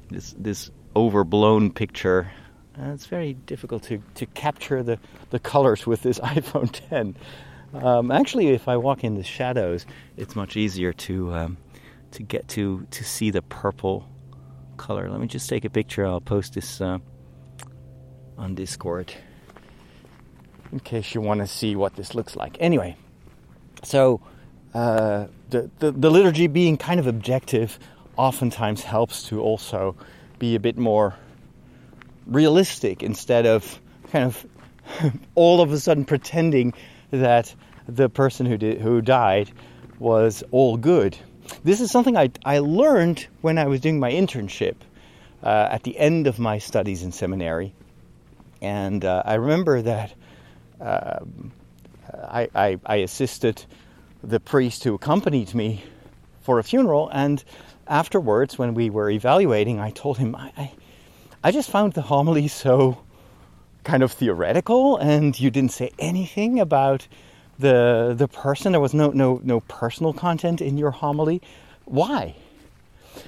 this 0.10 0.34
this 0.36 0.72
overblown 0.96 1.72
picture 1.72 2.32
uh, 2.80 2.94
it's 2.94 3.08
very 3.08 3.34
difficult 3.34 3.84
to, 3.84 4.02
to 4.16 4.26
capture 4.28 4.84
the, 4.84 5.00
the 5.32 5.40
colors 5.40 5.86
with 5.86 6.02
this 6.02 6.20
iPhone 6.20 6.72
10. 6.90 7.16
Um, 7.74 8.12
actually, 8.12 8.48
if 8.50 8.68
I 8.68 8.78
walk 8.78 9.04
in 9.04 9.16
the 9.16 9.24
shadows, 9.24 9.86
it's 10.18 10.36
much 10.36 10.56
easier 10.58 10.94
to 10.94 11.34
um, 11.34 11.58
to 12.12 12.24
get 12.24 12.48
to 12.50 12.88
to 12.90 13.04
see 13.04 13.30
the 13.30 13.44
purple 13.44 14.10
color. 14.78 15.08
Let 15.10 15.20
me 15.20 15.28
just 15.28 15.48
take 15.48 15.66
a 15.66 15.70
picture. 15.70 16.06
I'll 16.06 16.22
post 16.22 16.56
this 16.56 16.82
uh, 16.82 16.98
on 18.38 18.56
Discord 18.56 19.14
in 20.72 20.80
case 20.80 21.14
you 21.14 21.22
want 21.22 21.42
to 21.42 21.48
see 21.48 21.76
what 21.76 21.96
this 21.96 22.16
looks 22.16 22.36
like. 22.36 22.58
Anyway, 22.60 22.96
so 23.84 24.20
uh, 24.74 25.28
the, 25.52 25.70
the 25.78 25.92
the 25.92 26.10
liturgy 26.10 26.48
being 26.48 26.76
kind 26.76 27.00
of 27.00 27.06
objective 27.06 27.78
oftentimes 28.18 28.84
helps 28.84 29.24
to 29.24 29.42
also 29.42 29.96
be 30.40 30.56
a 30.56 30.60
bit 30.60 30.78
more 30.78 31.16
realistic 32.30 33.04
instead 33.04 33.46
of 33.46 33.80
kind 34.12 34.26
of 34.26 34.46
all 35.36 35.62
of 35.62 35.72
a 35.72 35.80
sudden 35.80 36.06
pretending 36.06 36.74
that 37.12 37.54
the 37.88 38.10
person 38.10 38.46
who 38.46 38.58
did 38.58 38.80
who 38.80 39.02
died 39.02 39.52
was 39.98 40.44
all 40.52 40.78
good. 40.78 41.18
This 41.64 41.82
is 41.82 41.92
something 41.92 42.16
I, 42.16 42.30
I 42.46 42.60
learned 42.60 43.28
when 43.42 43.58
I 43.58 43.66
was 43.66 43.82
doing 43.82 44.00
my 44.00 44.12
internship 44.12 44.76
uh, 45.44 45.68
at 45.72 45.84
the 45.84 45.98
end 45.98 46.28
of 46.28 46.38
my 46.38 46.60
studies 46.60 47.04
in 47.04 47.12
seminary, 47.12 47.74
and 48.62 49.04
uh, 49.04 49.24
I 49.26 49.36
remember 49.36 49.82
that 49.82 50.14
uh, 50.80 51.20
I, 52.14 52.50
I, 52.54 52.80
I 52.86 52.96
assisted 52.98 53.64
the 54.24 54.40
priest 54.40 54.84
who 54.84 54.94
accompanied 54.94 55.54
me 55.56 55.84
for 56.42 56.60
a 56.60 56.64
funeral, 56.64 57.10
and 57.12 57.44
afterwards, 57.88 58.58
when 58.58 58.74
we 58.76 58.90
were 58.90 59.10
evaluating, 59.10 59.80
I 59.80 59.90
told 59.90 60.18
him 60.18 60.36
I, 60.36 60.52
I 60.56 60.72
I 61.42 61.52
just 61.52 61.70
found 61.70 61.94
the 61.94 62.02
homily 62.02 62.50
so 62.50 62.98
kind 63.86 64.04
of 64.04 64.12
theoretical, 64.12 64.98
and 64.98 65.40
you 65.40 65.50
didn't 65.50 65.72
say 65.72 65.92
anything 65.98 66.60
about 66.60 67.08
the 67.58 68.14
the 68.18 68.28
person. 68.28 68.74
There 68.74 68.82
was 68.82 68.94
no 68.94 69.12
no 69.12 69.40
no 69.44 69.62
personal 69.62 70.12
content 70.12 70.60
in 70.60 70.78
your 70.78 70.92
homily. 70.92 71.42
Why? 71.86 72.36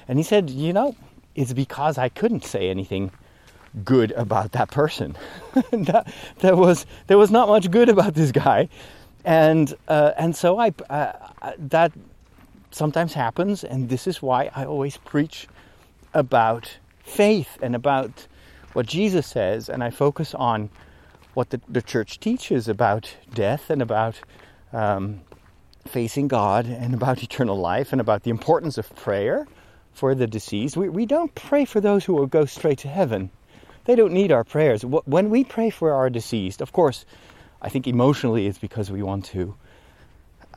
And 0.06 0.18
he 0.18 0.22
said, 0.22 0.50
you 0.50 0.74
know, 0.74 0.94
it's 1.34 1.54
because 1.54 1.96
I 1.96 2.10
couldn't 2.10 2.44
say 2.44 2.68
anything 2.68 3.12
good 3.82 4.12
about 4.12 4.52
that 4.52 4.70
person. 4.70 5.16
that, 5.72 6.12
there 6.40 6.56
was 6.56 6.84
there 7.06 7.16
was 7.16 7.30
not 7.30 7.48
much 7.48 7.70
good 7.70 7.88
about 7.88 8.12
this 8.12 8.30
guy, 8.30 8.68
and 9.24 9.74
uh, 9.88 10.12
and 10.18 10.36
so 10.36 10.58
I 10.58 10.72
uh, 10.90 11.12
that 11.56 11.92
sometimes 12.72 13.14
happens, 13.14 13.64
and 13.64 13.88
this 13.88 14.06
is 14.06 14.20
why 14.20 14.50
I 14.54 14.66
always 14.66 14.98
preach 14.98 15.48
about 16.12 16.68
faith 17.12 17.58
and 17.62 17.74
about 17.74 18.26
what 18.72 18.86
Jesus 18.86 19.26
says, 19.26 19.68
and 19.68 19.84
I 19.84 19.90
focus 19.90 20.34
on 20.34 20.70
what 21.34 21.50
the, 21.50 21.60
the 21.68 21.82
church 21.82 22.20
teaches 22.20 22.68
about 22.68 23.14
death 23.32 23.70
and 23.70 23.82
about 23.82 24.20
um, 24.72 25.20
facing 25.86 26.28
God 26.28 26.66
and 26.66 26.94
about 26.94 27.22
eternal 27.22 27.56
life 27.56 27.92
and 27.92 28.00
about 28.00 28.22
the 28.22 28.30
importance 28.30 28.78
of 28.78 28.94
prayer 28.96 29.46
for 29.92 30.14
the 30.14 30.26
deceased. 30.26 30.76
We, 30.76 30.88
we 30.88 31.06
don't 31.06 31.34
pray 31.34 31.64
for 31.64 31.80
those 31.80 32.04
who 32.04 32.14
will 32.14 32.26
go 32.26 32.44
straight 32.44 32.78
to 32.78 32.88
heaven. 32.88 33.30
They 33.84 33.96
don't 33.96 34.12
need 34.12 34.32
our 34.32 34.44
prayers. 34.44 34.84
When 34.84 35.28
we 35.30 35.44
pray 35.44 35.70
for 35.70 35.92
our 35.92 36.08
deceased, 36.08 36.60
of 36.60 36.72
course, 36.72 37.04
I 37.60 37.68
think 37.68 37.86
emotionally 37.86 38.46
it's 38.46 38.58
because 38.58 38.90
we 38.90 39.02
want 39.02 39.24
to 39.26 39.54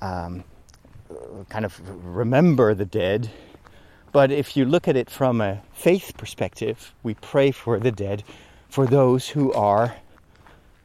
um, 0.02 0.44
kind 1.50 1.66
of 1.66 1.80
remember 2.06 2.74
the 2.74 2.86
dead 2.86 3.30
but 4.16 4.32
if 4.32 4.56
you 4.56 4.64
look 4.64 4.88
at 4.88 4.96
it 4.96 5.10
from 5.10 5.42
a 5.42 5.62
faith 5.74 6.14
perspective, 6.16 6.94
we 7.04 7.16
pray 7.16 7.52
for 7.52 7.78
the 7.80 7.92
dead, 7.92 8.24
for 8.70 8.86
those 8.86 9.28
who 9.28 9.52
are 9.52 9.94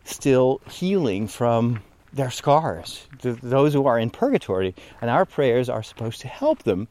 still 0.03 0.61
healing 0.69 1.29
from 1.29 1.81
their 2.13 2.33
scars, 2.33 3.07
those 3.23 3.73
who 3.73 3.87
are 3.87 4.01
in 4.01 4.11
purgatory. 4.11 4.75
And 5.01 5.09
our 5.09 5.25
prayers 5.25 5.69
are 5.69 5.85
supposed 5.85 6.21
to 6.23 6.27
help 6.27 6.65
them 6.65 6.89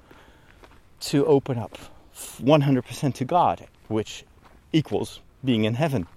to 1.11 1.25
open 1.25 1.57
up 1.57 1.77
100% 2.15 3.13
to 3.15 3.25
God, 3.25 3.67
which 3.89 4.23
equals 4.71 5.19
being 5.43 5.65
in 5.65 5.73
heaven. 5.73 6.07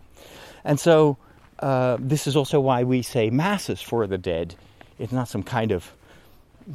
And 0.63 0.79
so, 0.79 1.17
uh, 1.59 1.97
this 1.99 2.29
is 2.29 2.37
also 2.37 2.61
why 2.61 2.85
we 2.85 3.03
say 3.03 3.29
masses 3.31 3.83
for 3.83 4.07
the 4.07 4.19
dead. 4.19 4.55
It's 5.01 5.11
not 5.13 5.27
some 5.27 5.43
kind 5.43 5.73
of 5.73 5.93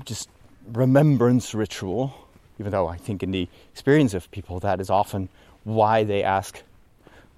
just 0.03 0.27
remembrance 0.73 1.53
ritual 1.53 2.26
even 2.59 2.71
though 2.71 2.87
I 2.87 2.97
think 2.97 3.23
in 3.23 3.31
the 3.31 3.47
experience 3.71 4.13
of 4.13 4.29
people 4.31 4.59
that 4.61 4.79
is 4.79 4.89
often 4.89 5.29
why 5.63 6.03
they 6.03 6.23
ask 6.23 6.61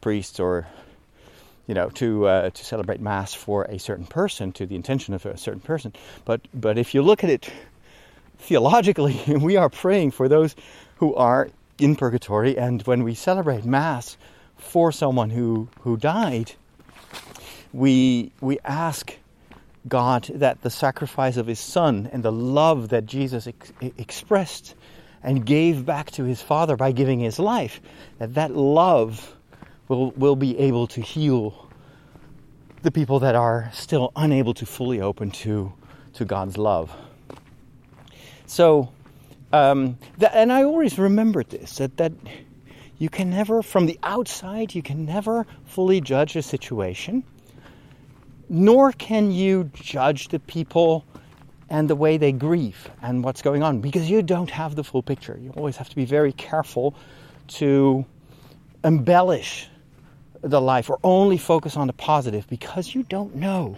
priests 0.01 0.39
or 0.39 0.67
you 1.67 1.75
know 1.75 1.89
to 1.89 2.27
uh, 2.27 2.49
to 2.49 2.65
celebrate 2.65 3.01
mass 3.01 3.33
for 3.33 3.63
a 3.65 3.79
certain 3.79 4.05
person 4.05 4.51
to 4.53 4.65
the 4.65 4.75
intention 4.75 5.13
of 5.13 5.25
a 5.25 5.37
certain 5.37 5.61
person. 5.61 5.93
But 6.25 6.41
but 6.53 6.77
if 6.77 6.93
you 6.93 7.01
look 7.01 7.23
at 7.23 7.29
it 7.29 7.51
theologically 8.39 9.19
we 9.27 9.57
are 9.57 9.69
praying 9.69 10.11
for 10.11 10.27
those 10.27 10.55
who 10.97 11.15
are 11.15 11.49
in 11.77 11.95
purgatory. 11.95 12.57
And 12.57 12.81
when 12.83 13.03
we 13.03 13.13
celebrate 13.13 13.65
mass 13.65 14.17
for 14.57 14.91
someone 14.91 15.29
who 15.29 15.69
who 15.81 15.97
died 15.97 16.51
we 17.73 18.31
we 18.41 18.59
ask 18.65 19.15
God 19.87 20.29
that 20.35 20.61
the 20.61 20.69
sacrifice 20.69 21.37
of 21.37 21.47
his 21.47 21.59
son 21.59 22.09
and 22.11 22.23
the 22.23 22.31
love 22.31 22.89
that 22.89 23.05
Jesus 23.05 23.47
ex- 23.47 23.71
expressed 23.97 24.75
and 25.23 25.45
gave 25.45 25.85
back 25.85 26.11
to 26.11 26.23
his 26.23 26.41
father 26.41 26.75
by 26.75 26.91
giving 26.91 27.19
his 27.19 27.39
life 27.39 27.81
that 28.19 28.33
that 28.35 28.55
love 28.55 29.35
will 29.87 30.11
will 30.11 30.35
be 30.35 30.57
able 30.57 30.87
to 30.87 31.01
heal 31.01 31.69
the 32.81 32.91
people 32.91 33.19
that 33.19 33.35
are 33.35 33.69
still 33.73 34.11
unable 34.15 34.53
to 34.53 34.65
fully 34.65 35.01
open 35.01 35.31
to 35.31 35.73
to 36.13 36.25
God's 36.25 36.57
love. 36.57 36.91
So, 38.45 38.89
um, 39.53 39.97
that, 40.17 40.35
and 40.35 40.51
I 40.51 40.63
always 40.63 40.97
remembered 40.97 41.49
this 41.49 41.77
that 41.77 41.97
that 41.97 42.13
you 42.97 43.09
can 43.09 43.29
never, 43.29 43.63
from 43.63 43.85
the 43.85 43.97
outside, 44.03 44.75
you 44.75 44.81
can 44.81 45.05
never 45.05 45.45
fully 45.65 46.01
judge 46.01 46.35
a 46.35 46.41
situation, 46.41 47.23
nor 48.49 48.91
can 48.91 49.31
you 49.31 49.71
judge 49.73 50.27
the 50.27 50.39
people 50.39 51.05
and 51.69 51.89
the 51.89 51.95
way 51.95 52.17
they 52.17 52.31
grieve 52.31 52.89
and 53.01 53.23
what's 53.23 53.41
going 53.41 53.63
on 53.63 53.79
because 53.81 54.09
you 54.09 54.21
don't 54.21 54.49
have 54.49 54.75
the 54.75 54.83
full 54.83 55.03
picture. 55.03 55.37
You 55.41 55.51
always 55.51 55.77
have 55.77 55.89
to 55.89 55.95
be 55.95 56.05
very 56.05 56.33
careful 56.33 56.95
to 57.59 58.05
embellish 58.83 59.69
the 60.41 60.61
life 60.61 60.89
or 60.89 60.99
only 61.03 61.37
focus 61.37 61.75
on 61.75 61.87
the 61.87 61.93
positive 61.93 62.47
because 62.47 62.95
you 62.95 63.03
don't 63.03 63.35
know 63.35 63.77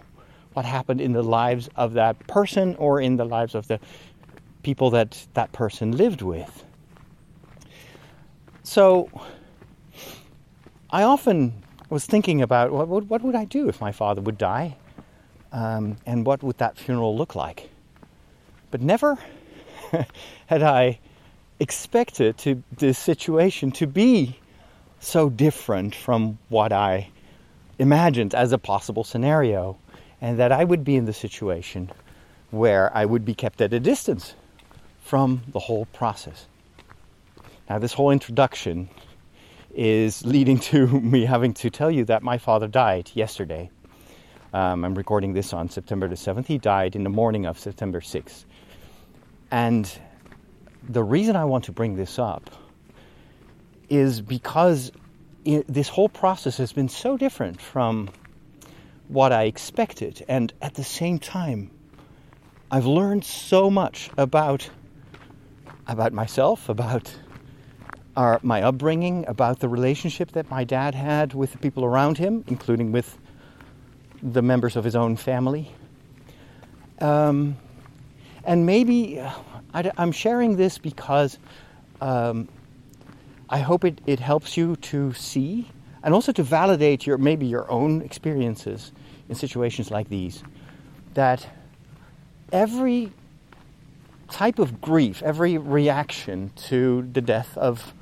what 0.53 0.65
happened 0.65 1.01
in 1.01 1.13
the 1.13 1.23
lives 1.23 1.69
of 1.75 1.93
that 1.93 2.27
person 2.27 2.75
or 2.75 3.01
in 3.01 3.17
the 3.17 3.25
lives 3.25 3.55
of 3.55 3.67
the 3.67 3.79
people 4.63 4.91
that 4.91 5.25
that 5.33 5.51
person 5.51 5.91
lived 5.97 6.21
with. 6.21 6.63
So 8.63 9.09
I 10.89 11.03
often 11.03 11.63
was 11.89 12.05
thinking 12.05 12.41
about 12.41 12.71
what, 12.71 12.87
what, 12.87 13.05
what 13.05 13.21
would 13.21 13.35
I 13.35 13.45
do 13.45 13.67
if 13.67 13.81
my 13.81 13.91
father 13.91 14.21
would 14.21 14.37
die? 14.37 14.77
Um, 15.51 15.97
and 16.05 16.25
what 16.25 16.43
would 16.43 16.57
that 16.59 16.77
funeral 16.77 17.17
look 17.17 17.35
like? 17.35 17.70
But 18.71 18.81
never 18.81 19.17
had 20.47 20.63
I 20.63 20.99
expected 21.59 22.37
to 22.39 22.63
this 22.77 22.97
situation 22.97 23.71
to 23.73 23.85
be 23.85 24.39
so 24.99 25.29
different 25.29 25.93
from 25.93 26.39
what 26.49 26.71
I 26.71 27.09
imagined 27.77 28.33
as 28.33 28.51
a 28.51 28.57
possible 28.57 29.03
scenario, 29.03 29.77
and 30.21 30.39
that 30.39 30.51
I 30.51 30.63
would 30.63 30.83
be 30.83 30.95
in 30.95 31.05
the 31.05 31.13
situation 31.13 31.91
where 32.51 32.95
I 32.95 33.05
would 33.05 33.25
be 33.25 33.33
kept 33.33 33.59
at 33.61 33.73
a 33.73 33.79
distance 33.79 34.35
from 35.03 35.41
the 35.51 35.59
whole 35.59 35.85
process. 35.87 36.47
Now, 37.69 37.79
this 37.79 37.93
whole 37.93 38.11
introduction 38.11 38.89
is 39.73 40.25
leading 40.25 40.59
to 40.59 40.87
me 41.01 41.25
having 41.25 41.53
to 41.55 41.69
tell 41.69 41.89
you 41.89 42.05
that 42.05 42.23
my 42.23 42.37
father 42.37 42.67
died 42.67 43.09
yesterday. 43.13 43.69
Um, 44.53 44.83
I'm 44.83 44.95
recording 44.95 45.33
this 45.33 45.53
on 45.53 45.69
September 45.69 46.07
the 46.07 46.15
7th. 46.15 46.45
He 46.45 46.57
died 46.57 46.95
in 46.95 47.03
the 47.03 47.09
morning 47.09 47.45
of 47.45 47.57
September 47.57 48.01
6th. 48.01 48.45
And 49.51 49.91
the 50.87 51.03
reason 51.03 51.35
I 51.35 51.45
want 51.45 51.65
to 51.65 51.71
bring 51.71 51.95
this 51.95 52.17
up 52.17 52.49
is 53.89 54.21
because 54.21 54.91
it, 55.43 55.67
this 55.67 55.89
whole 55.89 56.09
process 56.09 56.57
has 56.57 56.71
been 56.71 56.89
so 56.89 57.17
different 57.17 57.59
from 57.59 58.09
what 59.09 59.33
I 59.33 59.43
expected. 59.43 60.23
And 60.29 60.53
at 60.61 60.75
the 60.75 60.83
same 60.83 61.19
time, 61.19 61.69
I've 62.71 62.85
learned 62.85 63.25
so 63.25 63.69
much 63.69 64.09
about, 64.17 64.69
about 65.87 66.13
myself, 66.13 66.69
about 66.69 67.13
our, 68.15 68.39
my 68.43 68.61
upbringing, 68.61 69.25
about 69.27 69.59
the 69.59 69.67
relationship 69.67 70.31
that 70.31 70.49
my 70.49 70.63
dad 70.63 70.95
had 70.95 71.33
with 71.33 71.51
the 71.51 71.57
people 71.57 71.83
around 71.83 72.17
him, 72.17 72.45
including 72.47 72.93
with 72.93 73.17
the 74.23 74.41
members 74.41 74.77
of 74.77 74.85
his 74.85 74.95
own 74.95 75.17
family. 75.17 75.73
Um, 76.99 77.57
and 78.43 78.65
maybe 78.65 79.19
I, 79.73 79.91
am 79.97 80.11
sharing 80.11 80.55
this 80.55 80.77
because 80.77 81.37
um, 81.99 82.47
I 83.49 83.59
hope 83.59 83.83
it, 83.85 84.01
it 84.05 84.19
helps 84.19 84.57
you 84.57 84.75
to 84.77 85.13
see 85.13 85.69
and 86.03 86.13
also 86.13 86.31
to 86.31 86.43
validate 86.43 87.05
your 87.05 87.17
maybe 87.17 87.45
your 87.45 87.69
own 87.69 88.01
experiences 88.01 88.91
in 89.29 89.35
situations 89.35 89.91
like 89.91 90.09
these. 90.09 90.43
That 91.13 91.47
every 92.51 93.11
type 94.29 94.59
of 94.59 94.81
grief, 94.81 95.21
every 95.21 95.57
reaction 95.57 96.51
to 96.55 97.07
the 97.13 97.21
death 97.21 97.57
of 97.57 97.93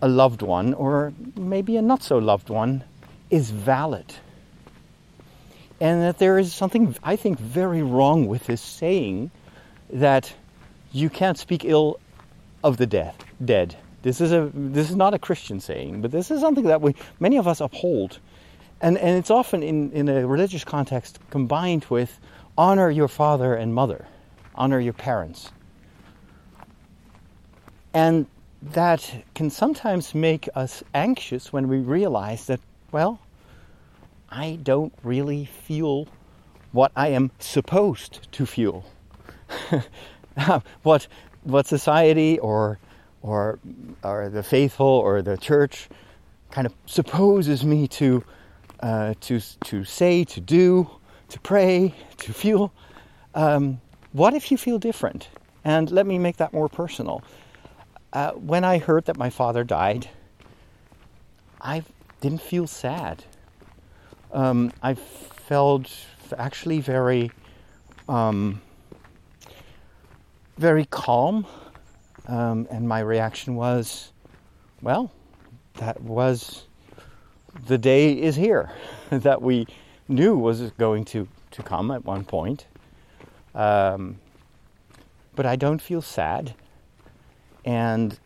a 0.00 0.08
loved 0.08 0.42
one 0.42 0.74
or 0.74 1.12
maybe 1.36 1.76
a 1.76 1.82
not 1.82 2.02
so 2.02 2.18
loved 2.18 2.50
one 2.50 2.84
is 3.30 3.50
valid. 3.50 4.14
And 5.84 6.00
that 6.00 6.16
there 6.16 6.38
is 6.38 6.54
something, 6.54 6.96
I 7.04 7.16
think, 7.16 7.38
very 7.38 7.82
wrong 7.82 8.26
with 8.26 8.46
this 8.46 8.62
saying 8.62 9.30
that 9.90 10.32
you 10.92 11.10
can't 11.10 11.36
speak 11.36 11.62
ill 11.62 12.00
of 12.62 12.78
the 12.78 12.86
dead. 12.86 13.12
dead. 13.44 13.76
This 14.00 14.22
is 14.22 14.32
a 14.32 14.50
this 14.54 14.88
is 14.88 14.96
not 14.96 15.12
a 15.12 15.18
Christian 15.18 15.60
saying, 15.60 16.00
but 16.00 16.10
this 16.10 16.30
is 16.30 16.40
something 16.40 16.64
that 16.64 16.80
we 16.80 16.94
many 17.20 17.36
of 17.36 17.46
us 17.46 17.60
uphold. 17.60 18.18
And 18.80 18.96
and 18.96 19.18
it's 19.18 19.30
often 19.30 19.62
in, 19.62 19.92
in 19.92 20.08
a 20.08 20.26
religious 20.26 20.64
context 20.64 21.18
combined 21.28 21.84
with 21.90 22.18
honor 22.56 22.88
your 22.88 23.08
father 23.08 23.54
and 23.54 23.74
mother, 23.74 24.06
honor 24.54 24.80
your 24.80 24.94
parents. 24.94 25.52
And 27.92 28.24
that 28.62 29.22
can 29.34 29.50
sometimes 29.50 30.14
make 30.14 30.48
us 30.54 30.82
anxious 30.94 31.52
when 31.52 31.68
we 31.68 31.76
realize 31.80 32.46
that, 32.46 32.60
well, 32.90 33.20
I 34.34 34.58
don't 34.62 34.92
really 35.04 35.44
feel 35.44 36.08
what 36.72 36.90
I 36.96 37.08
am 37.08 37.30
supposed 37.38 38.30
to 38.32 38.44
feel. 38.44 38.84
what 40.82 41.06
what 41.44 41.66
society 41.66 42.38
or 42.40 42.78
or, 43.24 43.58
or 44.02 44.28
the 44.28 44.42
faithful 44.42 44.86
or 44.86 45.22
the 45.22 45.38
church 45.38 45.88
kind 46.50 46.66
of 46.66 46.74
supposes 46.84 47.64
me 47.64 47.88
to, 47.88 48.22
uh, 48.80 49.14
to, 49.22 49.40
to 49.64 49.82
say, 49.82 50.24
to 50.24 50.40
do, 50.42 50.90
to 51.30 51.40
pray, 51.40 51.94
to 52.18 52.34
feel. 52.34 52.70
Um, 53.34 53.80
what 54.12 54.34
if 54.34 54.50
you 54.50 54.58
feel 54.58 54.78
different? 54.78 55.30
And 55.64 55.90
let 55.90 56.06
me 56.06 56.18
make 56.18 56.36
that 56.36 56.52
more 56.52 56.68
personal. 56.68 57.22
Uh, 58.12 58.32
when 58.32 58.62
I 58.62 58.76
heard 58.76 59.06
that 59.06 59.16
my 59.16 59.30
father 59.30 59.64
died, 59.64 60.10
I 61.62 61.82
didn't 62.20 62.42
feel 62.42 62.66
sad. 62.66 63.24
Um, 64.34 64.72
I 64.82 64.94
felt 64.94 65.90
actually 66.36 66.80
very, 66.80 67.30
um, 68.08 68.60
very 70.58 70.84
calm 70.86 71.46
um, 72.26 72.66
and 72.70 72.88
my 72.88 73.00
reaction 73.00 73.54
was, 73.54 74.12
well, 74.82 75.12
that 75.74 76.00
was 76.00 76.64
the 77.66 77.78
day 77.78 78.12
is 78.12 78.34
here 78.34 78.72
that 79.10 79.40
we 79.42 79.66
knew 80.08 80.36
was 80.36 80.70
going 80.72 81.04
to, 81.06 81.28
to 81.52 81.62
come 81.62 81.90
at 81.90 82.04
one 82.04 82.24
point. 82.24 82.66
Um, 83.54 84.18
but 85.36 85.46
I 85.46 85.56
don't 85.56 85.80
feel 85.80 86.02
sad, 86.02 86.54
and 87.64 88.18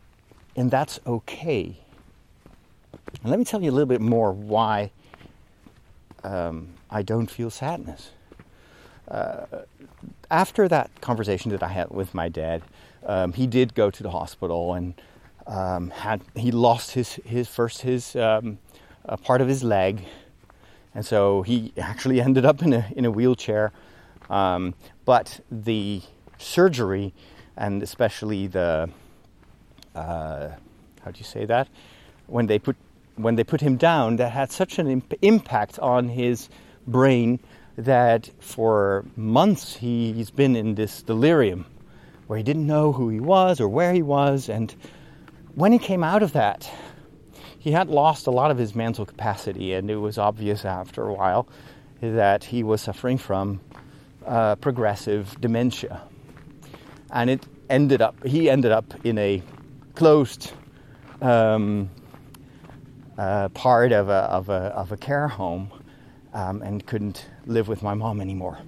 and 0.56 0.70
that's 0.70 1.00
okay. 1.06 1.78
And 3.22 3.30
let 3.30 3.38
me 3.38 3.44
tell 3.44 3.62
you 3.62 3.70
a 3.70 3.72
little 3.72 3.86
bit 3.86 4.00
more 4.00 4.32
why 4.32 4.90
um, 6.24 6.68
I 6.90 7.02
don't 7.02 7.31
feel 7.31 7.50
sadness. 7.50 8.11
Uh, 9.07 9.46
after 10.31 10.68
that 10.68 10.90
conversation 11.00 11.50
that 11.50 11.62
I 11.62 11.68
had 11.68 11.90
with 11.90 12.14
my 12.14 12.28
dad, 12.28 12.62
um, 13.07 13.33
he 13.33 13.46
did 13.46 13.74
go 13.74 13.90
to 13.90 14.02
the 14.02 14.11
hospital 14.11 14.74
and 14.74 14.94
um, 15.46 15.90
had 15.90 16.20
he 16.35 16.50
lost 16.50 16.90
his 16.92 17.14
his 17.24 17.48
first 17.48 17.81
his 17.81 18.14
um, 18.16 18.59
part 19.22 19.40
of 19.40 19.48
his 19.48 19.64
leg, 19.64 20.04
and 20.94 21.07
so 21.07 21.42
he 21.42 21.72
actually 21.78 22.20
ended 22.28 22.44
up 22.44 22.62
in 22.62 22.72
a 22.74 22.87
in 22.94 23.04
a 23.07 23.11
wheelchair. 23.11 23.72
Um, 24.28 24.74
but 25.07 25.40
the 25.50 26.02
surgery 26.37 27.14
and 27.57 27.83
especially 27.83 28.46
the 28.46 28.90
uh, 29.94 30.48
how 31.02 31.11
do 31.11 31.18
you 31.18 31.24
say 31.24 31.44
that 31.46 31.68
when 32.26 32.46
they 32.46 32.59
put 32.59 32.76
when 33.18 33.35
they 33.35 33.44
put 33.44 33.61
him 33.61 33.76
down 33.76 34.16
that 34.16 34.31
had 34.31 34.50
such 34.50 34.78
an 34.78 34.88
imp- 34.88 35.14
impact 35.22 35.78
on 35.78 36.09
his 36.09 36.48
brain 36.87 37.40
that 37.76 38.28
for 38.40 39.04
months 39.16 39.76
he, 39.76 40.12
he's 40.12 40.31
been 40.31 40.57
in 40.57 40.74
this 40.74 41.02
delirium 41.02 41.66
where 42.26 42.37
he 42.37 42.42
didn't 42.42 42.66
know 42.66 42.92
who 42.92 43.09
he 43.09 43.20
was 43.20 43.61
or 43.61 43.68
where 43.68 43.92
he 43.92 44.02
was. 44.02 44.48
And 44.48 44.74
when 45.54 45.72
he 45.72 45.78
came 45.78 46.04
out 46.04 46.22
of 46.22 46.33
that, 46.35 46.70
he 47.59 47.72
had 47.72 47.88
lost 47.88 48.26
a 48.26 48.31
lot 48.31 48.50
of 48.50 48.59
his 48.59 48.74
mental 48.74 49.04
capacity, 49.04 49.74
and 49.74 49.90
it 49.90 49.96
was 49.96 50.18
obvious 50.18 50.64
after 50.64 51.02
a 51.02 51.12
while 51.12 51.48
that 52.00 52.44
he 52.44 52.62
was 52.62 52.81
suffering 52.81 53.18
from 53.18 53.61
uh, 54.26 54.54
progressive 54.57 55.40
dementia. 55.40 56.02
And 57.11 57.31
it 57.31 57.46
ended 57.68 58.02
up, 58.02 58.24
he 58.24 58.48
ended 58.48 58.72
up 58.72 58.94
in 59.04 59.18
a 59.18 59.42
closed 59.94 60.52
um, 61.20 61.90
uh, 63.18 63.48
part 63.50 63.92
of 63.92 64.09
a, 64.09 64.12
of, 64.12 64.48
a, 64.48 64.72
of 64.74 64.92
a 64.92 64.96
care 64.96 65.28
home 65.28 65.70
um, 66.33 66.62
and 66.62 66.87
couldn't 66.87 67.26
live 67.46 67.68
with 67.68 67.83
my 67.83 67.92
mom 67.92 68.20
anymore. 68.20 68.59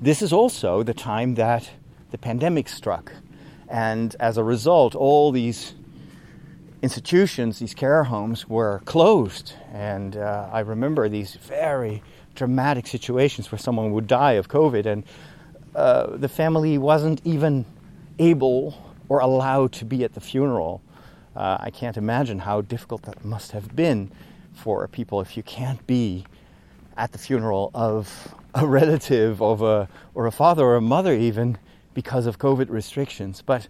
This 0.00 0.22
is 0.22 0.32
also 0.32 0.82
the 0.82 0.94
time 0.94 1.34
that 1.34 1.70
the 2.10 2.18
pandemic 2.18 2.68
struck. 2.68 3.12
And 3.68 4.14
as 4.20 4.36
a 4.36 4.44
result, 4.44 4.94
all 4.94 5.32
these 5.32 5.74
institutions, 6.82 7.58
these 7.58 7.74
care 7.74 8.04
homes, 8.04 8.48
were 8.48 8.82
closed. 8.84 9.54
And 9.72 10.16
uh, 10.16 10.48
I 10.52 10.60
remember 10.60 11.08
these 11.08 11.34
very 11.36 12.02
dramatic 12.34 12.86
situations 12.86 13.50
where 13.50 13.58
someone 13.58 13.92
would 13.92 14.06
die 14.06 14.32
of 14.32 14.48
COVID, 14.48 14.86
and 14.86 15.04
uh, 15.74 16.16
the 16.16 16.28
family 16.28 16.78
wasn't 16.78 17.20
even 17.24 17.64
able 18.18 18.74
or 19.08 19.20
allowed 19.20 19.72
to 19.72 19.84
be 19.84 20.04
at 20.04 20.14
the 20.14 20.20
funeral. 20.20 20.82
Uh, 21.34 21.58
I 21.60 21.70
can't 21.70 21.96
imagine 21.96 22.40
how 22.40 22.60
difficult 22.60 23.02
that 23.02 23.24
must 23.24 23.52
have 23.52 23.74
been 23.74 24.10
for 24.52 24.86
people 24.88 25.20
if 25.20 25.36
you 25.36 25.42
can't 25.42 25.84
be 25.86 26.24
at 26.96 27.12
the 27.12 27.18
funeral 27.18 27.70
of 27.74 28.34
a 28.54 28.66
relative 28.78 29.40
of 29.40 29.62
a 29.62 29.88
or 30.14 30.26
a 30.26 30.32
father 30.32 30.64
or 30.64 30.76
a 30.76 30.80
mother 30.80 31.14
even 31.14 31.56
because 31.94 32.26
of 32.26 32.38
COVID 32.38 32.70
restrictions. 32.70 33.42
But 33.42 33.68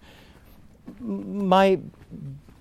my 1.01 1.81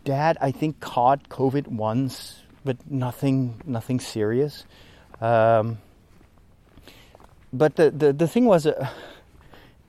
dad, 0.03 0.37
I 0.41 0.51
think, 0.51 0.79
caught 0.79 1.29
COVID 1.29 1.67
once, 1.67 2.41
but 2.63 2.77
nothing, 2.89 3.61
nothing 3.65 3.99
serious. 3.99 4.65
Um, 5.21 5.79
but 7.51 7.75
the, 7.75 7.91
the, 7.91 8.13
the 8.13 8.27
thing 8.27 8.45
was, 8.45 8.65
uh, 8.65 8.89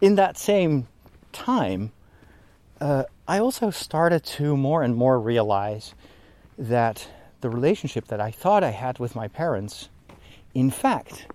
in 0.00 0.14
that 0.16 0.38
same 0.38 0.88
time, 1.32 1.92
uh, 2.80 3.04
I 3.30 3.38
also 3.38 3.70
started 3.70 4.24
to 4.24 4.56
more 4.56 4.82
and 4.82 4.96
more 4.96 5.20
realize 5.20 5.94
that 6.58 7.06
the 7.42 7.48
relationship 7.48 8.08
that 8.08 8.20
I 8.20 8.32
thought 8.32 8.64
I 8.64 8.72
had 8.72 8.98
with 8.98 9.14
my 9.14 9.28
parents, 9.28 9.88
in 10.52 10.72
fact, 10.72 11.28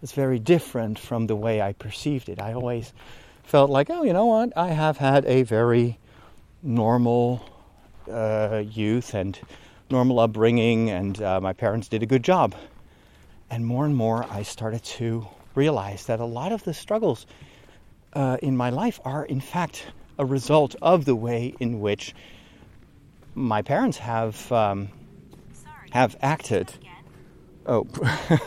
was 0.00 0.10
very 0.10 0.40
different 0.40 0.98
from 0.98 1.28
the 1.28 1.36
way 1.36 1.62
I 1.62 1.74
perceived 1.74 2.28
it. 2.28 2.42
I 2.42 2.54
always 2.54 2.92
felt 3.44 3.70
like, 3.70 3.88
oh, 3.88 4.02
you 4.02 4.12
know 4.12 4.26
what? 4.26 4.52
I 4.56 4.70
have 4.70 4.96
had 4.96 5.24
a 5.26 5.44
very 5.44 5.96
normal 6.60 7.48
uh, 8.10 8.64
youth 8.68 9.14
and 9.14 9.38
normal 9.90 10.18
upbringing, 10.18 10.90
and 10.90 11.22
uh, 11.22 11.40
my 11.40 11.52
parents 11.52 11.86
did 11.86 12.02
a 12.02 12.06
good 12.06 12.24
job. 12.24 12.52
And 13.48 13.64
more 13.64 13.84
and 13.84 13.94
more, 13.94 14.26
I 14.28 14.42
started 14.42 14.82
to 14.98 15.28
realize 15.54 16.06
that 16.06 16.18
a 16.18 16.24
lot 16.24 16.50
of 16.50 16.64
the 16.64 16.74
struggles 16.74 17.26
uh, 18.12 18.38
in 18.42 18.56
my 18.56 18.70
life 18.70 18.98
are, 19.04 19.24
in 19.24 19.40
fact, 19.40 19.86
a 20.18 20.24
result 20.24 20.76
of 20.82 21.04
the 21.04 21.16
way 21.16 21.54
in 21.60 21.80
which 21.80 22.14
my 23.34 23.62
parents 23.62 23.98
have 23.98 24.50
um, 24.52 24.88
have 25.90 26.16
acted. 26.20 26.72
Oh, 27.66 27.86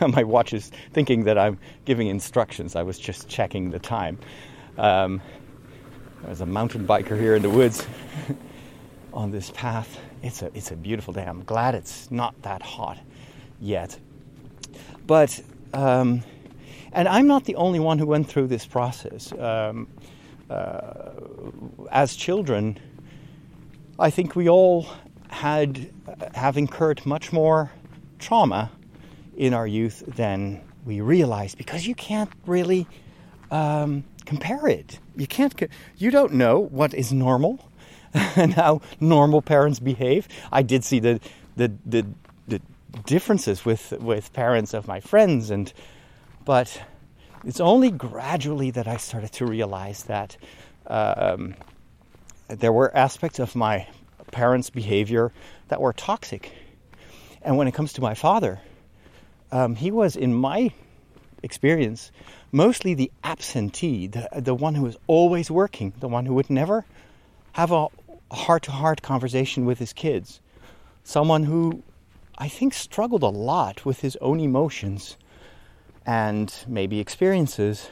my 0.07 0.23
watch 0.23 0.53
is 0.53 0.71
thinking 0.93 1.23
that 1.23 1.37
I'm 1.37 1.57
giving 1.85 2.07
instructions. 2.07 2.75
I 2.75 2.83
was 2.83 2.99
just 2.99 3.27
checking 3.27 3.71
the 3.71 3.79
time. 3.79 4.19
Um, 4.77 5.21
there's 6.23 6.41
a 6.41 6.45
mountain 6.45 6.87
biker 6.87 7.19
here 7.19 7.35
in 7.35 7.41
the 7.41 7.49
woods 7.49 7.85
on 9.13 9.31
this 9.31 9.51
path. 9.51 9.99
It's 10.21 10.41
a 10.41 10.51
it's 10.53 10.71
a 10.71 10.75
beautiful 10.75 11.13
day. 11.13 11.23
I'm 11.23 11.43
glad 11.43 11.75
it's 11.75 12.11
not 12.11 12.39
that 12.41 12.61
hot 12.61 12.97
yet. 13.59 13.97
But 15.07 15.39
um, 15.73 16.23
and 16.91 17.07
I'm 17.07 17.27
not 17.27 17.45
the 17.45 17.55
only 17.55 17.79
one 17.79 17.99
who 17.99 18.05
went 18.05 18.27
through 18.27 18.47
this 18.47 18.65
process. 18.65 19.31
Um, 19.33 19.87
uh, 20.49 21.11
as 21.91 22.15
children, 22.15 22.79
I 23.99 24.09
think 24.09 24.35
we 24.35 24.49
all 24.49 24.87
had 25.29 25.91
have 26.33 26.57
incurred 26.57 27.05
much 27.05 27.33
more 27.33 27.71
trauma 28.19 28.71
in 29.35 29.53
our 29.53 29.67
youth 29.67 30.03
than 30.07 30.61
we 30.85 31.01
realize 31.01 31.55
because 31.55 31.87
you 31.87 31.95
can't 31.95 32.29
really 32.45 32.87
um, 33.51 34.03
compare 34.25 34.67
it. 34.67 34.99
You 35.15 35.27
can't. 35.27 35.53
You 35.97 36.11
don't 36.11 36.33
know 36.33 36.59
what 36.59 36.93
is 36.93 37.11
normal 37.11 37.59
and 38.13 38.53
how 38.53 38.81
normal 38.99 39.41
parents 39.41 39.79
behave. 39.79 40.27
I 40.51 40.61
did 40.61 40.83
see 40.83 40.99
the 40.99 41.19
the 41.55 41.71
the, 41.85 42.05
the 42.47 42.61
differences 43.05 43.65
with 43.65 43.91
with 43.99 44.31
parents 44.33 44.73
of 44.73 44.87
my 44.87 44.99
friends, 44.99 45.49
and 45.49 45.71
but 46.43 46.81
it's 47.45 47.59
only 47.59 47.91
gradually 47.91 48.71
that 48.71 48.87
I 48.87 48.97
started 48.97 49.31
to 49.33 49.45
realize 49.45 50.03
that 50.05 50.35
um, 50.87 51.55
there 52.47 52.73
were 52.73 52.95
aspects 52.95 53.39
of 53.39 53.55
my 53.55 53.87
parents' 54.31 54.69
behavior 54.69 55.31
that 55.67 55.79
were 55.79 55.93
toxic. 55.93 56.51
And 57.41 57.57
when 57.57 57.67
it 57.67 57.73
comes 57.73 57.93
to 57.93 58.01
my 58.01 58.15
father, 58.15 58.59
um, 59.51 59.75
he 59.75 59.91
was, 59.91 60.15
in 60.15 60.33
my 60.33 60.71
experience, 61.43 62.11
mostly 62.51 62.95
the 62.95 63.11
absentee, 63.23 64.07
the, 64.07 64.27
the 64.35 64.55
one 64.55 64.73
who 64.73 64.83
was 64.83 64.97
always 65.05 65.51
working, 65.51 65.93
the 65.99 66.07
one 66.07 66.25
who 66.25 66.33
would 66.33 66.49
never 66.49 66.85
have 67.53 67.71
a 67.71 67.87
heart 68.31 68.63
to 68.63 68.71
heart 68.71 69.03
conversation 69.03 69.65
with 69.65 69.77
his 69.77 69.93
kids. 69.93 70.41
Someone 71.03 71.43
who 71.43 71.83
I 72.37 72.49
think 72.49 72.73
struggled 72.73 73.21
a 73.21 73.29
lot 73.29 73.85
with 73.85 74.01
his 74.01 74.17
own 74.17 74.39
emotions 74.39 75.15
and 76.05 76.53
maybe 76.67 76.99
experiences, 76.99 77.89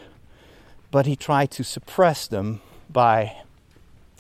but 0.92 1.06
he 1.06 1.16
tried 1.16 1.52
to 1.52 1.64
suppress 1.64 2.28
them 2.28 2.62
by 2.90 3.36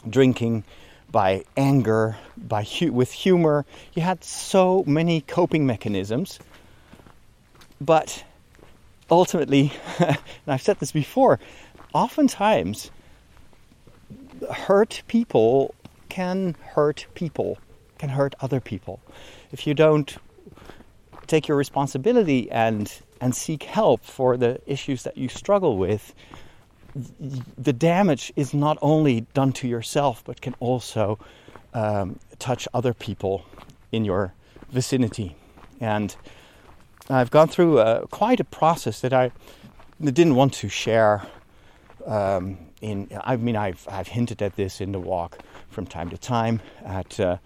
drinking, 0.09 0.63
by 1.11 1.43
anger, 1.55 2.17
by 2.37 2.63
hu- 2.63 2.91
with 2.91 3.11
humor. 3.11 3.65
He 3.91 4.01
had 4.01 4.23
so 4.23 4.83
many 4.87 5.21
coping 5.21 5.65
mechanisms, 5.65 6.39
but 7.79 8.23
ultimately, 9.11 9.71
and 9.99 10.17
I've 10.47 10.61
said 10.61 10.79
this 10.79 10.91
before, 10.91 11.39
oftentimes 11.93 12.89
hurt 14.51 15.03
people 15.07 15.75
can 16.09 16.55
hurt 16.61 17.07
people, 17.15 17.57
can 17.97 18.09
hurt 18.09 18.35
other 18.39 18.59
people. 18.59 18.99
If 19.51 19.65
you 19.65 19.73
don't 19.73 20.15
take 21.27 21.47
your 21.47 21.57
responsibility 21.57 22.51
and 22.51 22.91
and 23.21 23.35
seek 23.35 23.63
help 23.63 24.03
for 24.03 24.37
the 24.37 24.59
issues 24.65 25.03
that 25.03 25.17
you 25.17 25.29
struggle 25.29 25.77
with, 25.77 26.13
the 27.57 27.73
damage 27.73 28.31
is 28.35 28.53
not 28.53 28.77
only 28.81 29.21
done 29.33 29.51
to 29.53 29.67
yourself, 29.67 30.23
but 30.25 30.41
can 30.41 30.55
also 30.59 31.17
um, 31.73 32.19
touch 32.39 32.67
other 32.73 32.93
people 32.93 33.45
in 33.91 34.05
your 34.05 34.33
vicinity. 34.69 35.35
And 35.79 36.15
I've 37.09 37.31
gone 37.31 37.47
through 37.47 37.79
uh, 37.79 38.05
quite 38.07 38.39
a 38.39 38.43
process 38.43 39.01
that 39.01 39.13
I 39.13 39.31
didn't 40.01 40.35
want 40.35 40.53
to 40.53 40.69
share. 40.69 41.25
Um, 42.05 42.57
in, 42.81 43.09
I 43.23 43.37
mean, 43.37 43.55
I've, 43.55 43.87
I've 43.89 44.07
hinted 44.07 44.41
at 44.41 44.55
this 44.55 44.81
in 44.81 44.91
the 44.91 44.99
walk 44.99 45.39
from 45.69 45.85
time 45.85 46.09
to 46.09 46.17
time. 46.17 46.61
At 46.85 47.19
uh, 47.19 47.37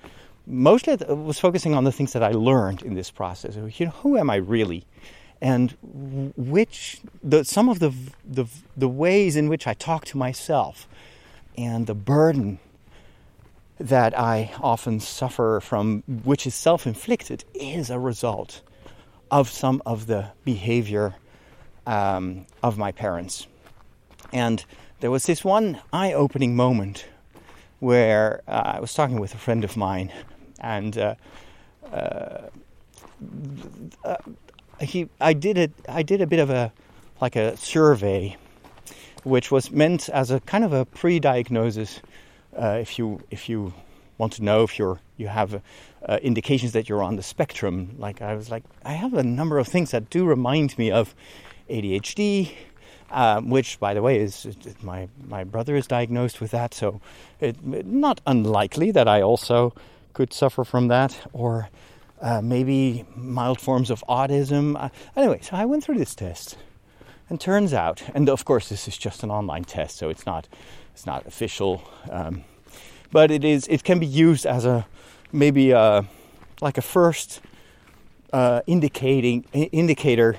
mostly, 0.45 0.97
I 1.08 1.13
was 1.13 1.39
focusing 1.39 1.73
on 1.73 1.84
the 1.84 1.91
things 1.91 2.13
that 2.13 2.23
I 2.23 2.32
learned 2.32 2.82
in 2.82 2.95
this 2.95 3.12
process. 3.12 3.56
You 3.56 3.86
know, 3.86 3.91
who 3.91 4.17
am 4.17 4.30
I 4.30 4.38
really? 4.38 4.84
And 5.41 5.76
which 6.36 7.02
the 7.23 7.43
some 7.43 7.69
of 7.69 7.80
the, 7.80 7.93
the 8.26 8.45
the 8.76 8.88
ways 8.88 9.36
in 9.36 9.47
which 9.50 9.67
I 9.67 9.73
talk 9.73 10.06
to 10.06 10.17
myself 10.17 10.88
and 11.58 11.88
the 11.88 11.95
burden 11.95 12.60
that 13.80 14.17
I 14.17 14.52
often 14.62 15.00
suffer 15.00 15.60
from, 15.62 16.04
which 16.23 16.47
is 16.47 16.56
self-inflicted, 16.56 17.45
is 17.54 17.89
a 17.89 18.00
result 18.00 18.62
of 19.30 19.50
some 19.50 19.82
of 19.86 20.08
the 20.08 20.32
behavior 20.43 21.15
um, 21.86 22.45
of 22.63 22.78
my 22.78 22.91
parents. 22.91 23.47
And 24.34 24.65
there 25.00 25.12
was 25.12 25.26
this 25.26 25.43
one 25.43 25.80
eye-opening 25.93 26.56
moment 26.56 27.06
where 27.80 28.41
uh, 28.47 28.73
I 28.78 28.80
was 28.80 28.93
talking 28.93 29.19
with 29.19 29.36
a 29.36 29.38
friend 29.38 29.63
of 29.63 29.78
mine, 29.78 30.12
and 30.60 30.97
uh, 30.97 31.15
uh, 31.91 32.47
he 34.82 35.10
I 35.20 35.34
did 35.34 35.58
it 35.58 35.72
I 35.88 36.04
did 36.04 36.22
a 36.22 36.28
bit 36.28 36.40
of 36.40 36.50
a 36.50 36.72
like 37.22 37.36
a 37.36 37.58
survey 37.58 38.36
which 39.24 39.52
was 39.52 39.72
meant 39.72 40.10
as 40.10 40.32
a 40.32 40.40
kind 40.42 40.63
of 40.63 40.74
a 40.74 40.86
pre-diagnosis 40.86 42.02
uh, 42.56 42.78
if 42.82 42.98
you 42.98 43.22
if 43.30 43.50
you 43.50 43.74
want 44.18 44.34
to 44.34 44.44
know 44.44 44.63
if 44.63 44.80
you're 44.80 45.00
you 45.18 45.28
have 45.28 45.62
uh, 46.08 46.20
indications 46.22 46.72
that 46.74 46.88
you're 46.88 47.04
on 47.04 47.16
the 47.16 47.24
spectrum. 47.24 47.96
Like 47.98 48.22
I 48.22 48.36
was 48.36 48.50
like 48.50 48.63
I 48.86 48.94
have 48.94 49.13
a 49.13 49.24
number 49.24 49.58
of 49.60 49.68
things 49.68 49.92
that 49.92 50.10
do 50.10 50.26
remind 50.26 50.78
me 50.78 50.92
of 50.92 51.16
ADHD 51.70 52.52
um, 53.12 53.50
which 53.50 53.80
by 53.80 53.94
the 53.94 54.02
way 54.02 54.20
is 54.20 54.48
my 54.82 55.08
my 55.28 55.44
brother 55.44 55.76
is 55.76 55.88
diagnosed 55.88 56.42
with 56.42 56.52
that. 56.52 56.74
So 56.74 57.02
it, 57.40 57.63
not 57.63 58.22
unlikely 58.26 58.92
that 58.92 59.08
I 59.08 59.22
also 59.22 59.74
could 60.13 60.34
suffer 60.34 60.63
from 60.63 60.88
that, 60.88 61.28
or 61.34 61.70
uh, 62.21 62.41
maybe 62.41 63.06
mild 63.15 63.60
forms 63.62 63.89
of 63.89 64.03
autism. 64.10 64.75
Uh, 64.75 64.89
anyway, 65.15 65.39
so 65.41 65.56
I 65.56 65.65
went 65.65 65.84
through 65.84 65.97
this 65.97 66.15
test, 66.15 66.58
and 67.30 67.39
turns 67.39 67.73
out, 67.73 68.03
and 68.13 68.30
of 68.30 68.45
course 68.45 68.69
this 68.69 68.88
is 68.88 68.97
just 68.97 69.23
an 69.23 69.32
online 69.32 69.63
test, 69.63 69.97
so 69.97 70.10
it's 70.10 70.25
not 70.25 70.47
it's 70.93 71.06
not 71.06 71.25
official, 71.27 71.84
um, 72.10 72.43
but 73.12 73.32
it 73.32 73.43
is 73.43 73.67
it 73.67 73.84
can 73.84 73.99
be 73.99 74.08
used 74.08 74.45
as 74.45 74.65
a 74.65 74.88
maybe 75.32 75.71
a, 75.71 75.80
uh, 75.80 76.03
like 76.62 76.77
a 76.77 76.82
first 76.82 77.41
uh, 78.34 78.62
indicating 78.65 79.43
indicator 79.53 80.38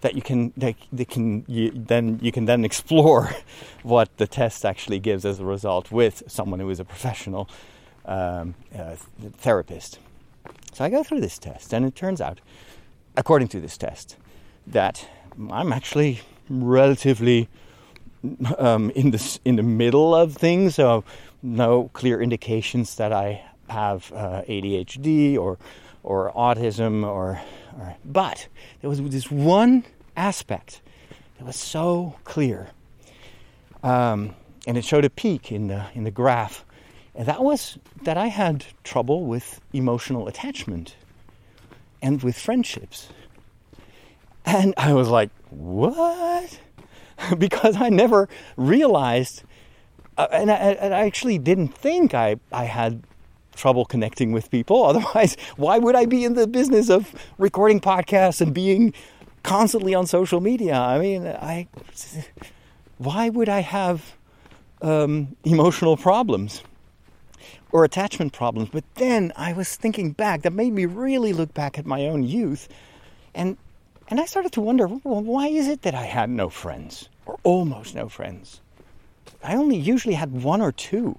that 0.00 0.14
you 0.14 0.22
can 0.22 0.52
that, 0.56 0.74
that 0.92 1.08
can 1.08 1.44
you, 1.46 1.70
then 1.70 2.18
you 2.20 2.32
can 2.32 2.44
then 2.44 2.64
explore 2.64 3.30
what 3.82 4.16
the 4.16 4.26
test 4.26 4.64
actually 4.64 4.98
gives 4.98 5.24
as 5.24 5.40
a 5.40 5.44
result 5.44 5.90
with 5.90 6.22
someone 6.26 6.60
who 6.60 6.68
is 6.68 6.80
a 6.80 6.84
professional 6.84 7.48
um, 8.04 8.54
uh, 8.76 8.96
therapist. 9.38 9.98
So 10.72 10.84
I 10.84 10.88
go 10.88 11.02
through 11.02 11.20
this 11.20 11.38
test, 11.38 11.72
and 11.72 11.84
it 11.84 11.94
turns 11.94 12.20
out, 12.20 12.40
according 13.16 13.48
to 13.48 13.60
this 13.60 13.76
test, 13.76 14.16
that 14.66 15.06
I'm 15.50 15.72
actually 15.72 16.20
relatively 16.48 17.48
um, 18.58 18.90
in 18.90 19.10
the 19.10 19.38
in 19.44 19.56
the 19.56 19.62
middle 19.62 20.14
of 20.14 20.34
things. 20.34 20.76
So 20.76 21.04
no 21.42 21.90
clear 21.92 22.22
indications 22.22 22.94
that 22.96 23.12
I 23.12 23.42
have 23.68 24.12
uh, 24.12 24.42
ADHD 24.48 25.36
or 25.36 25.58
or 26.02 26.32
autism 26.32 27.04
or, 27.04 27.40
or 27.78 27.96
but 28.04 28.48
there 28.80 28.90
was 28.90 29.00
this 29.02 29.30
one 29.30 29.84
aspect 30.16 30.80
that 31.38 31.44
was 31.44 31.56
so 31.56 32.16
clear 32.24 32.68
um, 33.82 34.34
and 34.66 34.76
it 34.76 34.84
showed 34.84 35.04
a 35.04 35.10
peak 35.10 35.52
in 35.52 35.68
the 35.68 35.86
in 35.94 36.04
the 36.04 36.10
graph 36.10 36.64
and 37.14 37.26
that 37.26 37.42
was 37.42 37.78
that 38.02 38.16
I 38.16 38.28
had 38.28 38.64
trouble 38.84 39.24
with 39.24 39.60
emotional 39.72 40.28
attachment 40.28 40.96
and 42.00 42.22
with 42.22 42.38
friendships 42.38 43.08
and 44.44 44.74
I 44.76 44.92
was 44.94 45.08
like 45.08 45.30
what 45.50 46.58
because 47.38 47.76
I 47.76 47.88
never 47.88 48.28
realized 48.56 49.42
uh, 50.18 50.28
and, 50.30 50.50
I, 50.50 50.54
and 50.54 50.94
I 50.94 51.06
actually 51.06 51.38
didn't 51.38 51.68
think 51.68 52.12
I, 52.12 52.36
I 52.52 52.64
had 52.64 53.02
trouble 53.54 53.84
connecting 53.84 54.32
with 54.32 54.50
people. 54.50 54.84
Otherwise, 54.86 55.36
why 55.56 55.78
would 55.78 55.94
I 55.94 56.06
be 56.06 56.24
in 56.24 56.34
the 56.34 56.46
business 56.46 56.90
of 56.90 57.14
recording 57.38 57.80
podcasts 57.80 58.40
and 58.40 58.52
being 58.52 58.92
constantly 59.42 59.94
on 59.94 60.06
social 60.06 60.40
media? 60.40 60.74
I 60.74 60.98
mean, 60.98 61.26
I 61.26 61.68
why 62.98 63.28
would 63.28 63.48
I 63.48 63.60
have 63.60 64.16
um, 64.80 65.36
emotional 65.44 65.96
problems 65.96 66.62
or 67.72 67.84
attachment 67.84 68.32
problems? 68.32 68.68
But 68.70 68.84
then 68.94 69.32
I 69.36 69.52
was 69.52 69.74
thinking 69.74 70.12
back. 70.12 70.42
That 70.42 70.52
made 70.52 70.72
me 70.72 70.84
really 70.84 71.32
look 71.32 71.52
back 71.54 71.78
at 71.78 71.86
my 71.86 72.06
own 72.06 72.22
youth, 72.22 72.68
and 73.34 73.56
and 74.08 74.20
I 74.20 74.26
started 74.26 74.52
to 74.52 74.60
wonder, 74.60 74.86
well, 74.88 75.22
why 75.22 75.48
is 75.48 75.68
it 75.68 75.82
that 75.82 75.94
I 75.94 76.04
had 76.04 76.28
no 76.28 76.50
friends 76.50 77.08
or 77.24 77.38
almost 77.42 77.94
no 77.94 78.08
friends? 78.08 78.60
I 79.42 79.56
only 79.56 79.76
usually 79.76 80.14
had 80.14 80.42
one 80.42 80.60
or 80.60 80.72
two 80.72 81.18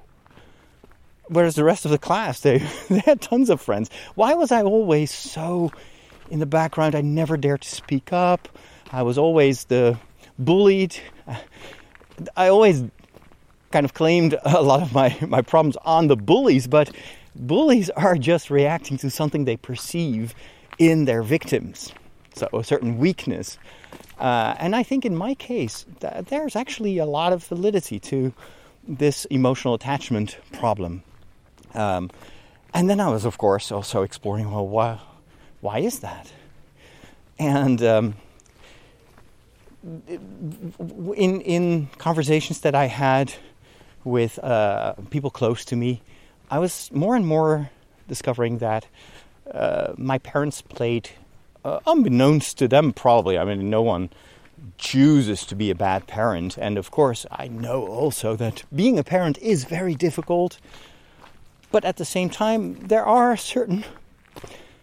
whereas 1.27 1.55
the 1.55 1.63
rest 1.63 1.85
of 1.85 1.91
the 1.91 1.97
class 1.97 2.41
they, 2.41 2.57
they 2.89 2.99
had 2.99 3.21
tons 3.21 3.49
of 3.49 3.61
friends 3.61 3.89
why 4.15 4.33
was 4.33 4.51
i 4.51 4.61
always 4.61 5.11
so 5.11 5.71
in 6.29 6.39
the 6.39 6.45
background 6.45 6.95
i 6.95 7.01
never 7.01 7.37
dared 7.37 7.61
to 7.61 7.69
speak 7.69 8.11
up 8.11 8.47
i 8.91 9.01
was 9.01 9.17
always 9.17 9.65
the 9.65 9.97
bullied 10.37 10.95
i 12.37 12.47
always 12.47 12.83
kind 13.73 13.85
of 13.85 13.93
claimed 13.93 14.37
a 14.45 14.61
lot 14.61 14.81
of 14.81 14.93
my, 14.93 15.17
my 15.27 15.41
problems 15.41 15.75
on 15.83 16.07
the 16.07 16.15
bullies 16.15 16.67
but 16.67 16.91
bullies 17.35 17.89
are 17.91 18.15
just 18.15 18.49
reacting 18.49 18.97
to 18.97 19.09
something 19.09 19.45
they 19.45 19.57
perceive 19.57 20.35
in 20.77 21.05
their 21.05 21.23
victims. 21.23 21.91
So 22.35 22.47
a 22.53 22.63
certain 22.63 22.97
weakness. 22.97 23.57
Uh, 24.19 24.55
and 24.59 24.75
i 24.75 24.83
think 24.83 25.05
in 25.05 25.15
my 25.15 25.33
case 25.33 25.85
th- 25.99 26.25
there's 26.25 26.55
actually 26.55 26.99
a 26.99 27.05
lot 27.05 27.33
of 27.33 27.43
validity 27.45 27.99
to 27.99 28.31
this 28.87 29.25
emotional 29.25 29.73
attachment 29.73 30.37
problem. 30.51 31.03
Um, 31.73 32.11
and 32.73 32.89
then 32.89 32.99
I 32.99 33.09
was, 33.09 33.25
of 33.25 33.37
course, 33.37 33.71
also 33.71 34.03
exploring 34.03 34.51
well, 34.51 34.67
why, 34.67 34.99
why 35.61 35.79
is 35.79 35.99
that? 35.99 36.31
And 37.39 37.81
um, 37.83 38.15
in, 40.07 41.41
in 41.41 41.87
conversations 41.97 42.61
that 42.61 42.75
I 42.75 42.85
had 42.85 43.33
with 44.03 44.39
uh, 44.39 44.93
people 45.09 45.29
close 45.29 45.65
to 45.65 45.75
me, 45.75 46.01
I 46.49 46.59
was 46.59 46.91
more 46.91 47.15
and 47.15 47.25
more 47.25 47.69
discovering 48.07 48.59
that 48.59 48.87
uh, 49.51 49.93
my 49.97 50.17
parents 50.17 50.61
played, 50.61 51.09
uh, 51.65 51.79
unbeknownst 51.87 52.57
to 52.59 52.67
them, 52.67 52.93
probably. 52.93 53.37
I 53.37 53.45
mean, 53.45 53.69
no 53.69 53.81
one 53.81 54.09
chooses 54.77 55.45
to 55.45 55.55
be 55.55 55.69
a 55.69 55.75
bad 55.75 56.07
parent. 56.07 56.57
And 56.57 56.77
of 56.77 56.91
course, 56.91 57.25
I 57.31 57.47
know 57.47 57.85
also 57.85 58.35
that 58.35 58.63
being 58.73 58.97
a 58.97 59.03
parent 59.03 59.37
is 59.39 59.65
very 59.65 59.95
difficult. 59.95 60.59
But 61.71 61.85
at 61.85 61.97
the 61.97 62.05
same 62.05 62.29
time, 62.29 62.75
there 62.87 63.05
are 63.05 63.35
certain 63.35 63.83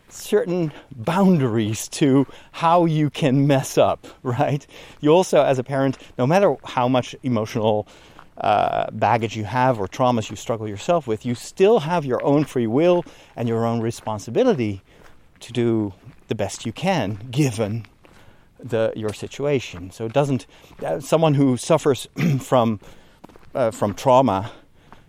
certain 0.09 0.72
boundaries 0.90 1.87
to 1.87 2.26
how 2.50 2.85
you 2.85 3.11
can 3.11 3.46
mess 3.46 3.78
up, 3.78 4.09
right? 4.22 4.66
You 5.00 5.11
also, 5.11 5.42
as 5.44 5.59
a 5.59 5.64
parent, 5.64 5.98
no 6.18 6.26
matter 6.26 6.56
how 6.64 6.88
much 6.88 7.14
emotional 7.22 7.87
uh, 8.40 8.90
baggage 8.92 9.37
you 9.37 9.44
have 9.44 9.79
or 9.79 9.87
traumas 9.87 10.31
you 10.31 10.37
struggle 10.37 10.68
yourself 10.68 11.07
with, 11.07 11.26
you 11.26 11.35
still 11.35 11.81
have 11.81 12.05
your 12.05 12.22
own 12.24 12.44
free 12.44 12.66
will 12.66 13.05
and 13.37 13.48
your 13.48 13.66
own 13.66 13.81
responsibility 13.81 14.83
to 15.40 15.53
do 15.53 15.92
the 16.29 16.35
best 16.35 16.64
you 16.64 16.72
can 16.72 17.18
given 17.31 17.87
the 18.62 18.92
your 18.96 19.12
situation. 19.12 19.90
So 19.90 20.07
it 20.07 20.12
doesn't 20.12 20.46
uh, 20.85 21.00
someone 21.00 21.35
who 21.35 21.57
suffers 21.57 22.09
from 22.40 22.81
uh, 23.55 23.70
from 23.70 23.94
trauma 23.94 24.53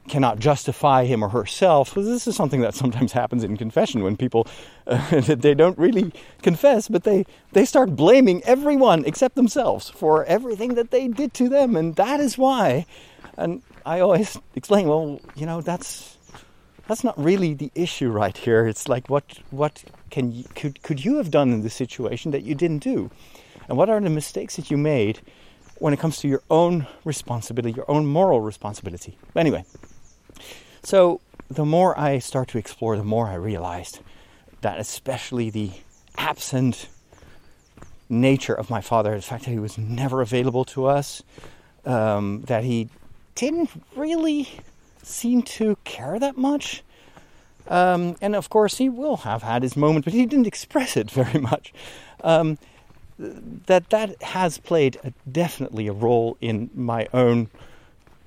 cannot 0.07 0.39
justify 0.39 1.05
him 1.05 1.23
or 1.23 1.29
herself. 1.29 1.93
This 1.93 2.27
is 2.27 2.35
something 2.35 2.61
that 2.61 2.73
sometimes 2.73 3.11
happens 3.21 3.43
in 3.43 3.55
confession 3.55 4.03
when 4.03 4.17
people 4.17 4.47
uh, 4.87 5.21
they 5.21 5.53
don't 5.53 5.77
really 5.77 6.11
confess, 6.41 6.87
but 6.87 7.03
they 7.03 7.25
they 7.53 7.65
start 7.65 7.95
blaming 7.95 8.43
everyone 8.43 9.05
except 9.05 9.35
themselves 9.35 9.89
for 9.89 10.25
everything 10.25 10.75
that 10.75 10.91
they 10.91 11.07
did 11.07 11.33
to 11.35 11.49
them, 11.49 11.75
and 11.75 11.95
that 11.95 12.19
is 12.19 12.37
why. 12.37 12.85
And 13.37 13.61
I 13.85 13.99
always 13.99 14.39
explain, 14.55 14.87
well, 14.87 15.19
you 15.35 15.45
know, 15.45 15.61
that's 15.61 16.17
that's 16.87 17.03
not 17.03 17.17
really 17.17 17.53
the 17.53 17.71
issue 17.75 18.09
right 18.09 18.35
here. 18.35 18.67
It's 18.67 18.87
like 18.87 19.09
what 19.09 19.39
what 19.51 19.83
can 20.09 20.31
you, 20.31 20.43
could 20.55 20.81
could 20.83 21.03
you 21.03 21.17
have 21.17 21.31
done 21.31 21.51
in 21.51 21.61
this 21.61 21.73
situation 21.73 22.31
that 22.31 22.43
you 22.43 22.55
didn't 22.55 22.83
do, 22.83 23.09
and 23.67 23.77
what 23.77 23.89
are 23.89 23.99
the 23.99 24.09
mistakes 24.09 24.55
that 24.55 24.69
you 24.69 24.77
made 24.77 25.21
when 25.79 25.93
it 25.93 25.99
comes 25.99 26.19
to 26.19 26.27
your 26.27 26.43
own 26.49 26.85
responsibility, 27.03 27.75
your 27.75 27.89
own 27.89 28.05
moral 28.05 28.39
responsibility. 28.39 29.17
Anyway, 29.35 29.65
so 30.83 31.21
the 31.49 31.65
more 31.65 31.99
I 31.99 32.19
start 32.19 32.49
to 32.49 32.57
explore, 32.57 32.95
the 32.97 33.03
more 33.03 33.27
I 33.27 33.33
realized 33.33 33.99
that 34.61 34.79
especially 34.79 35.49
the 35.49 35.71
absent 36.17 36.87
nature 38.09 38.53
of 38.53 38.69
my 38.69 38.81
father, 38.81 39.15
the 39.15 39.21
fact 39.21 39.45
that 39.45 39.51
he 39.51 39.59
was 39.59 39.77
never 39.77 40.21
available 40.21 40.65
to 40.65 40.85
us, 40.85 41.23
um, 41.85 42.43
that 42.43 42.63
he 42.63 42.89
didn't 43.35 43.69
really 43.95 44.49
seem 45.03 45.41
to 45.41 45.77
care 45.83 46.19
that 46.19 46.37
much. 46.37 46.83
Um, 47.67 48.15
and 48.21 48.35
of 48.35 48.49
course, 48.49 48.77
he 48.77 48.89
will 48.89 49.17
have 49.17 49.43
had 49.43 49.63
his 49.63 49.77
moment, 49.77 50.05
but 50.05 50.13
he 50.13 50.25
didn't 50.25 50.47
express 50.47 50.97
it 50.97 51.09
very 51.21 51.39
much. 51.39 51.73
Um, 52.23 52.57
that 53.17 53.89
that 53.91 54.21
has 54.23 54.57
played 54.57 54.97
a, 55.03 55.13
definitely 55.31 55.87
a 55.87 55.93
role 55.93 56.37
in 56.41 56.69
my 56.73 57.07
own 57.13 57.49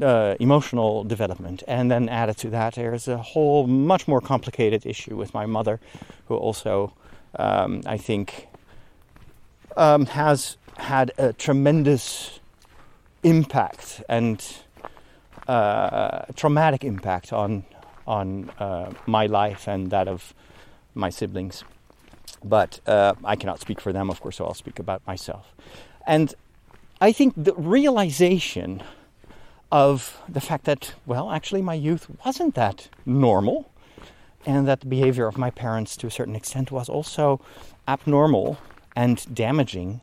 uh, 0.00 0.34
emotional 0.40 1.04
development. 1.04 1.62
And 1.66 1.90
then 1.90 2.08
added 2.08 2.36
to 2.38 2.50
that, 2.50 2.74
there's 2.74 3.08
a 3.08 3.18
whole 3.18 3.66
much 3.66 4.06
more 4.08 4.20
complicated 4.20 4.86
issue 4.86 5.16
with 5.16 5.34
my 5.34 5.46
mother, 5.46 5.80
who 6.26 6.36
also, 6.36 6.92
um, 7.36 7.82
I 7.86 7.96
think, 7.96 8.48
um, 9.76 10.06
has 10.06 10.56
had 10.76 11.12
a 11.18 11.32
tremendous 11.32 12.40
impact 13.22 14.02
and 14.08 14.63
uh, 15.48 16.24
traumatic 16.34 16.84
impact 16.84 17.32
on 17.32 17.64
on 18.06 18.50
uh, 18.58 18.92
my 19.06 19.26
life 19.26 19.66
and 19.66 19.90
that 19.90 20.08
of 20.08 20.34
my 20.94 21.10
siblings. 21.10 21.64
But 22.44 22.80
uh, 22.86 23.14
I 23.24 23.36
cannot 23.36 23.60
speak 23.60 23.80
for 23.80 23.92
them, 23.92 24.10
of 24.10 24.20
course, 24.20 24.36
so 24.36 24.44
I'll 24.44 24.54
speak 24.54 24.78
about 24.78 25.00
myself. 25.06 25.54
And 26.06 26.34
I 27.00 27.12
think 27.12 27.34
the 27.36 27.54
realization 27.54 28.82
of 29.72 30.20
the 30.28 30.40
fact 30.40 30.64
that, 30.64 30.94
well, 31.06 31.30
actually, 31.30 31.62
my 31.62 31.74
youth 31.74 32.06
wasn't 32.24 32.54
that 32.54 32.88
normal, 33.06 33.70
and 34.46 34.68
that 34.68 34.80
the 34.80 34.86
behavior 34.86 35.26
of 35.26 35.38
my 35.38 35.50
parents, 35.50 35.96
to 35.96 36.06
a 36.06 36.10
certain 36.10 36.36
extent, 36.36 36.70
was 36.70 36.88
also 36.88 37.40
abnormal 37.88 38.58
and 38.94 39.34
damaging, 39.34 40.02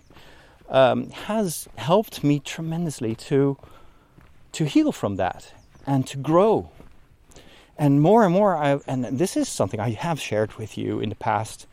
um, 0.69 1.09
has 1.11 1.67
helped 1.75 2.23
me 2.23 2.39
tremendously 2.39 3.15
to 3.15 3.57
to 4.53 4.65
heal 4.65 4.91
from 4.91 5.15
that 5.15 5.53
and 5.85 6.05
to 6.07 6.17
grow. 6.17 6.69
And 7.77 8.01
more 8.01 8.23
and 8.23 8.33
more, 8.33 8.55
I, 8.55 8.79
and 8.85 9.05
this 9.05 9.35
is 9.35 9.49
something 9.49 9.79
I 9.79 9.91
have 9.91 10.19
shared 10.19 10.53
with 10.53 10.77
you 10.77 10.99
in 10.99 11.09
the 11.09 11.15
past, 11.15 11.65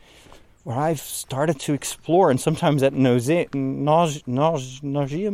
where 0.63 0.77
I've 0.77 0.99
started 0.99 1.59
to 1.61 1.73
explore, 1.73 2.31
and 2.31 2.39
sometimes 2.39 2.81
at 2.83 2.93
nauseam, 2.93 4.23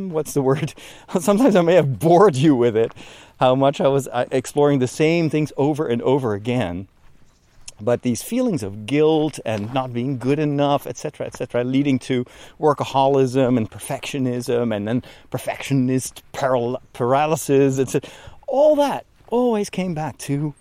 what's 0.10 0.34
the 0.34 0.42
word? 0.42 0.74
sometimes 1.20 1.56
I 1.56 1.62
may 1.62 1.76
have 1.76 2.00
bored 2.00 2.36
you 2.36 2.56
with 2.56 2.76
it, 2.76 2.92
how 3.40 3.56
much 3.56 3.80
I 3.80 3.88
was 3.88 4.08
uh, 4.10 4.26
exploring 4.32 4.80
the 4.80 4.88
same 4.88 5.30
things 5.30 5.54
over 5.58 5.88
and 5.88 6.02
over 6.02 6.34
again. 6.34 6.88
But 7.82 8.04
these 8.04 8.24
feelings 8.24 8.64
of 8.64 8.86
guilt 8.86 9.40
and 9.46 9.74
not 9.74 9.92
being 9.92 10.18
good 10.18 10.40
enough, 10.40 10.88
etc., 10.88 11.28
etc., 11.28 11.64
leading 11.64 12.00
to 12.00 12.26
workaholism 12.60 13.58
and 13.58 13.70
perfectionism, 13.70 14.74
and 14.74 14.88
then 14.88 15.04
perfectionist 15.30 16.24
paral- 16.34 16.80
paralysis, 16.94 17.78
etc., 17.80 18.10
all 18.48 18.76
that 18.78 19.06
always 19.28 19.70
came 19.70 19.94
back 19.94 20.18
to 20.20 20.54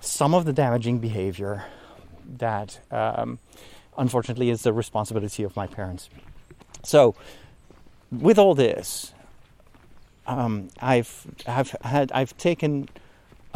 some 0.00 0.34
of 0.34 0.44
the 0.44 0.52
damaging 0.52 0.98
behavior 0.98 1.64
that 2.38 2.80
um, 2.90 3.38
unfortunately 3.96 4.50
is 4.50 4.62
the 4.62 4.72
responsibility 4.72 5.42
of 5.42 5.54
my 5.56 5.66
parents. 5.66 6.08
So, 6.82 7.14
with 8.10 8.38
all 8.38 8.54
this, 8.54 9.12
um, 10.26 10.68
I've, 10.80 11.26
I've 11.46 11.70
had 11.82 12.12
I've 12.12 12.36
taken 12.36 12.88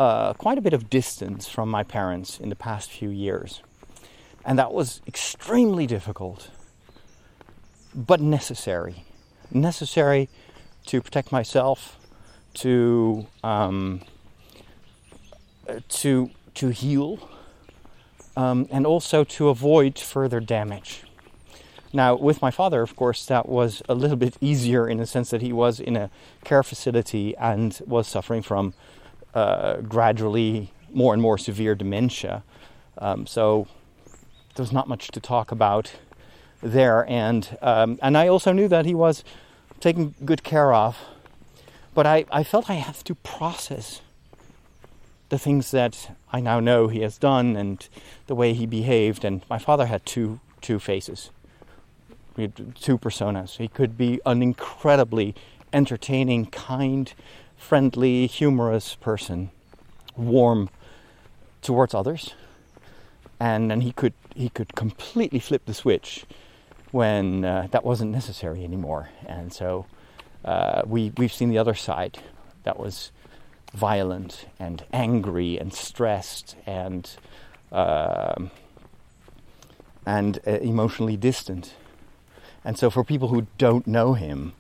uh, 0.00 0.32
quite 0.32 0.56
a 0.56 0.62
bit 0.62 0.72
of 0.72 0.88
distance 0.88 1.46
from 1.46 1.68
my 1.68 1.82
parents 1.82 2.40
in 2.40 2.48
the 2.48 2.56
past 2.56 2.90
few 2.90 3.10
years, 3.10 3.60
and 4.46 4.58
that 4.58 4.72
was 4.72 5.02
extremely 5.06 5.86
difficult, 5.86 6.50
but 7.94 8.18
necessary. 8.18 9.04
Necessary 9.50 10.30
to 10.86 11.02
protect 11.02 11.30
myself, 11.30 11.98
to 12.54 13.26
um, 13.44 14.00
to 15.90 16.30
to 16.54 16.68
heal, 16.70 17.28
um, 18.38 18.66
and 18.70 18.86
also 18.86 19.22
to 19.22 19.50
avoid 19.50 19.98
further 19.98 20.40
damage. 20.40 21.02
Now, 21.92 22.14
with 22.14 22.40
my 22.40 22.50
father, 22.50 22.80
of 22.80 22.96
course, 22.96 23.26
that 23.26 23.50
was 23.50 23.82
a 23.86 23.94
little 23.94 24.16
bit 24.16 24.38
easier 24.40 24.88
in 24.88 24.96
the 24.96 25.06
sense 25.06 25.28
that 25.28 25.42
he 25.42 25.52
was 25.52 25.78
in 25.78 25.94
a 25.94 26.08
care 26.42 26.62
facility 26.62 27.36
and 27.36 27.78
was 27.86 28.08
suffering 28.08 28.40
from 28.40 28.72
uh, 29.34 29.76
gradually 29.76 30.72
more 30.92 31.12
and 31.12 31.22
more 31.22 31.38
severe 31.38 31.74
dementia. 31.74 32.42
Um, 32.98 33.26
so 33.26 33.66
there's 34.56 34.72
not 34.72 34.88
much 34.88 35.08
to 35.08 35.20
talk 35.20 35.52
about 35.52 35.92
there, 36.62 37.08
and 37.08 37.56
um, 37.62 37.98
and 38.02 38.18
I 38.18 38.28
also 38.28 38.52
knew 38.52 38.68
that 38.68 38.84
he 38.84 38.94
was 38.94 39.24
taken 39.80 40.14
good 40.24 40.42
care 40.42 40.74
of, 40.74 40.98
but 41.94 42.06
I, 42.06 42.26
I 42.30 42.44
felt 42.44 42.68
I 42.68 42.74
have 42.74 43.02
to 43.04 43.14
process 43.14 44.02
the 45.30 45.38
things 45.38 45.70
that 45.70 46.16
I 46.32 46.40
now 46.40 46.60
know 46.60 46.88
he 46.88 47.00
has 47.00 47.16
done 47.16 47.56
and 47.56 47.88
the 48.26 48.34
way 48.34 48.52
he 48.52 48.66
behaved. 48.66 49.24
And 49.24 49.42
my 49.48 49.58
father 49.58 49.86
had 49.86 50.04
two 50.04 50.40
two 50.60 50.78
faces, 50.78 51.30
two 52.36 52.98
personas. 52.98 53.56
He 53.56 53.68
could 53.68 53.96
be 53.96 54.20
an 54.26 54.42
incredibly 54.42 55.34
entertaining, 55.72 56.46
kind, 56.46 57.12
friendly, 57.60 58.26
humorous 58.26 58.96
person, 58.96 59.50
warm 60.16 60.70
towards 61.62 61.94
others, 61.94 62.34
and 63.38 63.70
then 63.70 63.82
he 63.82 63.92
could 63.92 64.14
he 64.34 64.48
could 64.48 64.74
completely 64.74 65.38
flip 65.38 65.66
the 65.66 65.74
switch 65.74 66.24
when 66.90 67.44
uh, 67.44 67.68
that 67.70 67.84
wasn't 67.84 68.10
necessary 68.10 68.64
anymore. 68.64 69.10
And 69.26 69.52
so 69.52 69.86
uh, 70.44 70.82
we 70.86 71.12
we've 71.16 71.32
seen 71.32 71.50
the 71.50 71.58
other 71.58 71.74
side 71.74 72.18
that 72.64 72.78
was 72.78 73.12
violent 73.74 74.46
and 74.58 74.84
angry 74.92 75.58
and 75.58 75.72
stressed 75.72 76.56
and 76.66 77.08
uh, 77.70 78.34
and 80.06 80.38
emotionally 80.46 81.16
distant. 81.16 81.74
And 82.64 82.78
so, 82.78 82.90
for 82.90 83.04
people 83.04 83.28
who 83.28 83.46
don't 83.58 83.86
know 83.86 84.14
him, 84.14 84.54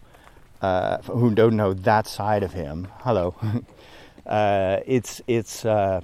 uh, 0.62 0.98
who 1.02 1.34
don't 1.34 1.56
know 1.56 1.72
that 1.72 2.06
side 2.06 2.42
of 2.42 2.52
him, 2.52 2.88
hello, 3.00 3.34
uh, 4.26 4.80
it's 4.86 5.20
it's 5.26 5.64
uh, 5.64 6.00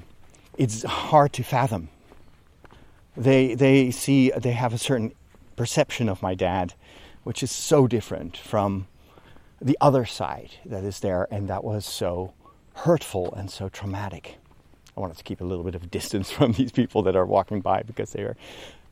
it's 0.56 0.82
hard 0.82 1.32
to 1.34 1.42
fathom. 1.42 1.88
They 3.16 3.54
they 3.54 3.90
see 3.90 4.30
they 4.36 4.52
have 4.52 4.72
a 4.72 4.78
certain 4.78 5.12
perception 5.56 6.08
of 6.08 6.22
my 6.22 6.34
dad, 6.34 6.74
which 7.24 7.42
is 7.42 7.50
so 7.50 7.86
different 7.86 8.36
from 8.36 8.86
the 9.60 9.76
other 9.80 10.04
side 10.04 10.50
that 10.64 10.84
is 10.84 11.00
there, 11.00 11.26
and 11.30 11.48
that 11.48 11.64
was 11.64 11.84
so 11.86 12.32
hurtful 12.74 13.32
and 13.34 13.50
so 13.50 13.68
traumatic. 13.68 14.38
I 14.96 15.00
wanted 15.00 15.18
to 15.18 15.24
keep 15.24 15.40
a 15.40 15.44
little 15.44 15.64
bit 15.64 15.74
of 15.74 15.90
distance 15.90 16.30
from 16.36 16.52
these 16.52 16.72
people 16.72 17.02
that 17.02 17.16
are 17.16 17.26
walking 17.26 17.60
by 17.60 17.82
because 17.82 18.12
they 18.12 18.22
are 18.22 18.36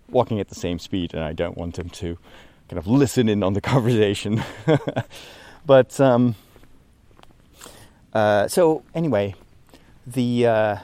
walking 0.09 0.41
at 0.41 0.49
the 0.49 0.55
same 0.55 0.79
speed, 0.79 1.15
and 1.15 1.23
I 1.23 1.33
don't 1.33 1.57
want 1.57 1.77
them 1.77 1.89
to 1.91 2.19
kind 2.69 2.79
of 2.79 2.87
listen 2.87 3.29
in 3.29 3.43
on 3.43 3.53
the 3.55 3.61
conversation. 3.73 4.43
But 5.67 6.01
um, 6.01 6.35
uh, 8.13 8.49
so 8.49 8.83
anyway, 8.95 9.35
the 10.07 10.47
uh, 10.47 10.77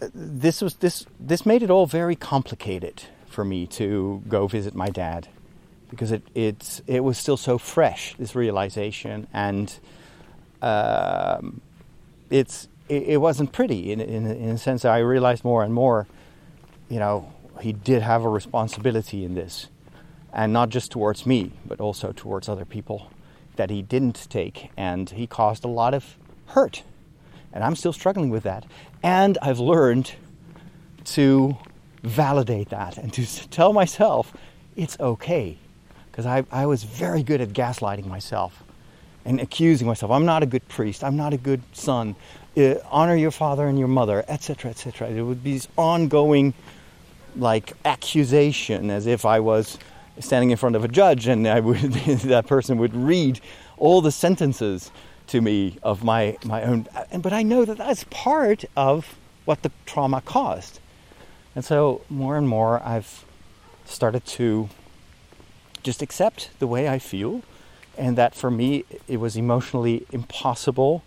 this 0.00 0.62
was 0.62 0.74
this 0.76 1.06
this 1.20 1.44
made 1.46 1.62
it 1.62 1.70
all 1.70 1.86
very 1.86 2.16
complicated 2.16 3.04
for 3.28 3.44
me 3.44 3.66
to 3.66 4.22
go 4.28 4.46
visit 4.46 4.74
my 4.74 4.88
dad 4.90 5.28
because 5.90 6.12
it 6.12 6.22
it 6.34 6.80
it 6.86 7.04
was 7.04 7.18
still 7.18 7.36
so 7.36 7.58
fresh 7.58 8.14
this 8.18 8.34
realization 8.34 9.26
and 9.32 9.78
um, 10.62 11.60
it's 12.30 12.68
it, 12.88 13.02
it, 13.02 13.16
wasn't 13.18 13.52
pretty 13.52 13.92
in, 13.92 14.00
in 14.00 14.26
in 14.26 14.50
a 14.50 14.58
sense. 14.58 14.84
I 14.84 14.98
realized 14.98 15.44
more 15.44 15.62
and 15.62 15.72
more, 15.72 16.06
you 16.88 16.98
know, 16.98 17.32
he 17.60 17.72
did 17.72 18.02
have 18.02 18.24
a 18.24 18.28
responsibility 18.28 19.24
in 19.24 19.34
this, 19.34 19.68
and 20.32 20.52
not 20.52 20.68
just 20.68 20.90
towards 20.90 21.26
me, 21.26 21.52
but 21.66 21.80
also 21.80 22.12
towards 22.12 22.48
other 22.48 22.64
people 22.64 23.10
that 23.56 23.70
he 23.70 23.82
didn't 23.82 24.26
take, 24.30 24.70
and 24.76 25.10
he 25.10 25.26
caused 25.26 25.64
a 25.64 25.68
lot 25.68 25.94
of 25.94 26.16
hurt, 26.46 26.82
and 27.52 27.64
I'm 27.64 27.76
still 27.76 27.92
struggling 27.92 28.30
with 28.30 28.44
that. 28.44 28.64
And 29.02 29.36
I've 29.42 29.58
learned 29.58 30.12
to 31.04 31.56
validate 32.02 32.68
that 32.70 32.96
and 32.98 33.12
to 33.12 33.26
tell 33.48 33.72
myself 33.72 34.32
it's 34.76 34.98
okay 35.00 35.58
because 36.10 36.26
I, 36.26 36.44
I 36.50 36.66
was 36.66 36.84
very 36.84 37.22
good 37.22 37.40
at 37.40 37.50
gaslighting 37.50 38.06
myself 38.06 38.62
and 39.24 39.40
accusing 39.40 39.86
myself. 39.86 40.10
I'm 40.10 40.24
not 40.24 40.42
a 40.42 40.46
good 40.46 40.66
priest. 40.68 41.04
I'm 41.04 41.16
not 41.16 41.32
a 41.32 41.36
good 41.36 41.62
son. 41.72 42.16
Uh, 42.56 42.74
honor 42.90 43.14
your 43.14 43.30
father 43.30 43.66
and 43.66 43.78
your 43.78 43.88
mother, 43.88 44.24
etc., 44.26 44.70
etc. 44.70 45.12
There 45.12 45.24
would 45.24 45.44
be 45.44 45.54
this 45.54 45.68
ongoing, 45.76 46.54
like 47.36 47.72
accusation, 47.84 48.90
as 48.90 49.06
if 49.06 49.24
I 49.24 49.40
was 49.40 49.78
standing 50.20 50.50
in 50.50 50.56
front 50.56 50.76
of 50.76 50.84
a 50.84 50.88
judge, 50.88 51.26
and 51.26 51.46
I 51.46 51.60
would 51.60 51.78
that 51.82 52.46
person 52.46 52.78
would 52.78 52.94
read 52.94 53.40
all 53.76 54.00
the 54.00 54.12
sentences 54.12 54.90
to 55.28 55.40
me 55.40 55.78
of 55.82 56.04
my 56.04 56.36
my 56.44 56.62
own. 56.62 56.86
But 57.18 57.32
I 57.32 57.42
know 57.42 57.64
that 57.64 57.78
that's 57.78 58.04
part 58.10 58.64
of 58.76 59.16
what 59.44 59.62
the 59.62 59.70
trauma 59.86 60.20
caused, 60.20 60.80
and 61.54 61.64
so 61.64 62.02
more 62.08 62.36
and 62.36 62.48
more 62.48 62.82
I've 62.82 63.24
started 63.84 64.26
to 64.26 64.68
just 65.82 66.02
accept 66.02 66.50
the 66.58 66.66
way 66.66 66.88
I 66.88 66.98
feel 66.98 67.42
and 67.98 68.16
that 68.16 68.34
for 68.34 68.50
me 68.50 68.84
it 69.08 69.18
was 69.18 69.36
emotionally 69.36 70.06
impossible 70.12 71.02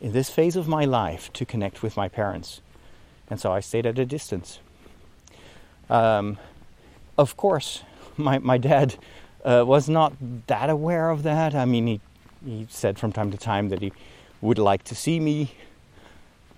in 0.00 0.12
this 0.12 0.30
phase 0.30 0.54
of 0.54 0.68
my 0.68 0.84
life 0.84 1.32
to 1.32 1.44
connect 1.44 1.82
with 1.82 1.96
my 1.96 2.08
parents. 2.08 2.60
And 3.28 3.40
so 3.40 3.52
I 3.52 3.60
stayed 3.60 3.84
at 3.84 3.98
a 3.98 4.06
distance. 4.06 4.60
Um, 5.90 6.38
of 7.18 7.36
course, 7.36 7.82
my, 8.18 8.38
my 8.38 8.58
dad 8.58 8.96
uh, 9.44 9.64
was 9.66 9.88
not 9.88 10.12
that 10.46 10.70
aware 10.70 11.10
of 11.10 11.22
that. 11.22 11.54
I 11.54 11.64
mean, 11.64 11.86
he, 11.86 12.00
he 12.44 12.66
said 12.70 12.98
from 12.98 13.12
time 13.12 13.30
to 13.30 13.38
time 13.38 13.68
that 13.70 13.80
he 13.80 13.92
would 14.40 14.58
like 14.58 14.84
to 14.84 14.94
see 14.94 15.20
me. 15.20 15.52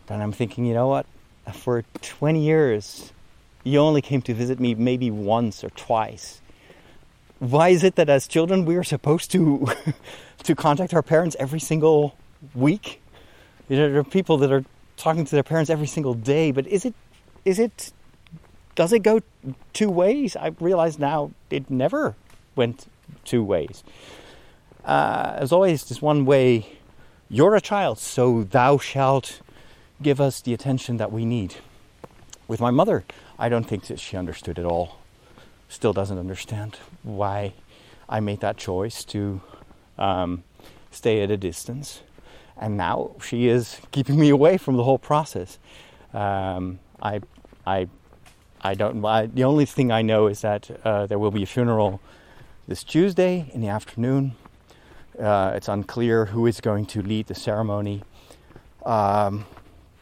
Then 0.07 0.21
I'm 0.21 0.33
thinking, 0.33 0.65
you 0.65 0.75
know 0.75 0.89
what? 0.89 1.07
For 1.53 1.83
20 2.03 2.43
years, 2.43 3.13
you 3.65 3.79
only 3.79 4.03
came 4.03 4.23
to 4.23 4.35
visit 4.35 4.61
me 4.61 4.75
maybe 4.75 5.11
once 5.11 5.63
or 5.63 5.71
twice 5.71 6.41
why 7.41 7.71
is 7.71 7.83
it 7.83 7.97
that 7.97 8.09
as 8.09 8.29
children 8.29 8.65
we 8.65 8.77
are 8.77 8.85
supposed 8.85 9.33
to 9.33 9.67
to 10.45 10.55
contact 10.55 10.95
our 10.95 11.03
parents 11.03 11.35
every 11.41 11.59
single 11.59 12.15
week? 12.55 13.03
You 13.69 13.77
know, 13.77 13.91
there 13.91 14.01
are 14.01 14.05
people 14.05 14.37
that 14.39 14.53
are 14.53 14.65
talking 14.97 15.25
to 15.25 15.31
their 15.31 15.43
parents 15.43 15.71
every 15.71 15.87
single 15.87 16.15
day, 16.15 16.53
but 16.53 16.67
is 16.67 16.85
it 16.85 16.95
is 17.45 17.59
it 17.59 17.93
does 18.81 18.95
it 18.95 19.03
go 19.03 19.21
two 19.75 19.91
ways? 19.91 20.37
I 20.37 20.55
realize 20.59 20.99
now 20.99 21.33
it 21.51 21.69
never 21.69 22.15
went 22.57 22.87
two 23.27 23.45
ways. 23.45 23.85
Uh, 24.87 25.37
there's 25.37 25.53
always 25.53 25.85
this 25.85 26.01
one 26.01 26.25
way. 26.25 26.79
You're 27.29 27.55
a 27.55 27.61
child, 27.61 27.99
so 27.99 28.43
thou 28.43 28.79
shalt 28.79 29.43
give 30.01 30.19
us 30.19 30.41
the 30.41 30.55
attention 30.55 30.97
that 30.97 31.13
we 31.13 31.27
need. 31.27 31.57
With 32.49 32.59
my 32.59 32.71
mother, 32.71 33.05
I 33.39 33.51
don't 33.51 33.65
think 33.65 33.85
that 33.89 34.01
she 34.01 34.17
understood 34.17 34.59
at 34.59 34.65
all 34.65 34.97
still 35.69 35.93
doesn't 35.93 36.17
understand 36.17 36.79
why 37.03 37.53
I 38.09 38.21
made 38.21 38.41
that 38.41 38.57
choice 38.57 39.05
to 39.05 39.43
um, 39.99 40.43
stay 40.91 41.23
at 41.23 41.31
a 41.31 41.37
distance. 41.37 42.01
and 42.57 42.79
now 42.79 43.11
she 43.23 43.49
is 43.49 43.77
keeping 43.91 44.19
me 44.19 44.31
away 44.31 44.57
from 44.57 44.79
the 44.79 44.85
whole 44.85 44.99
process. 44.99 45.59
Um, 46.15 46.79
I, 47.03 47.21
I, 47.67 47.89
I 48.63 48.75
don't. 48.75 49.05
I, 49.05 49.27
the 49.27 49.45
only 49.45 49.65
thing 49.65 49.91
I 49.91 50.03
know 50.03 50.27
is 50.27 50.43
that 50.43 50.71
uh, 50.85 51.07
there 51.07 51.19
will 51.19 51.31
be 51.31 51.43
a 51.43 51.47
funeral 51.47 52.01
this 52.69 52.85
Tuesday 52.85 53.51
in 53.53 53.61
the 53.61 53.69
afternoon. 53.69 54.33
Uh, 55.19 55.53
it's 55.55 55.69
unclear 55.69 56.27
who 56.27 56.47
is 56.47 56.61
going 56.61 56.87
to 56.87 57.03
lead 57.03 57.27
the 57.27 57.35
ceremony. 57.35 58.03
Um, 58.85 59.47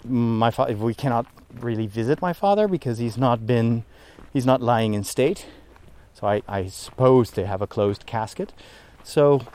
my 0.04 0.50
fa- 0.50 0.74
we 0.78 0.94
cannot 0.94 1.26
really 1.60 1.86
visit 1.86 2.20
my 2.20 2.32
father 2.32 2.68
because 2.68 2.98
he's 2.98 3.16
not 3.16 3.46
been, 3.46 3.84
he's 4.32 4.46
not 4.46 4.60
lying 4.60 4.94
in 4.94 5.02
state. 5.04 5.46
So 6.14 6.26
I, 6.26 6.42
I 6.48 6.66
suppose 6.66 7.32
they 7.32 7.44
have 7.44 7.62
a 7.62 7.66
closed 7.66 8.06
casket. 8.06 8.52
So 9.02 9.46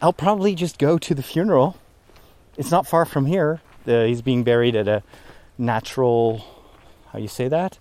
I'll 0.00 0.12
probably 0.12 0.54
just 0.54 0.78
go 0.78 0.98
to 0.98 1.14
the 1.14 1.22
funeral. 1.22 1.76
It's 2.56 2.70
not 2.70 2.86
far 2.86 3.04
from 3.04 3.26
here. 3.26 3.60
He's 3.84 4.22
being 4.22 4.44
buried 4.44 4.76
at 4.76 4.88
a 4.88 5.02
natural, 5.58 6.44
how 7.14 7.20
you 7.20 7.28
say 7.28 7.46
that, 7.46 7.78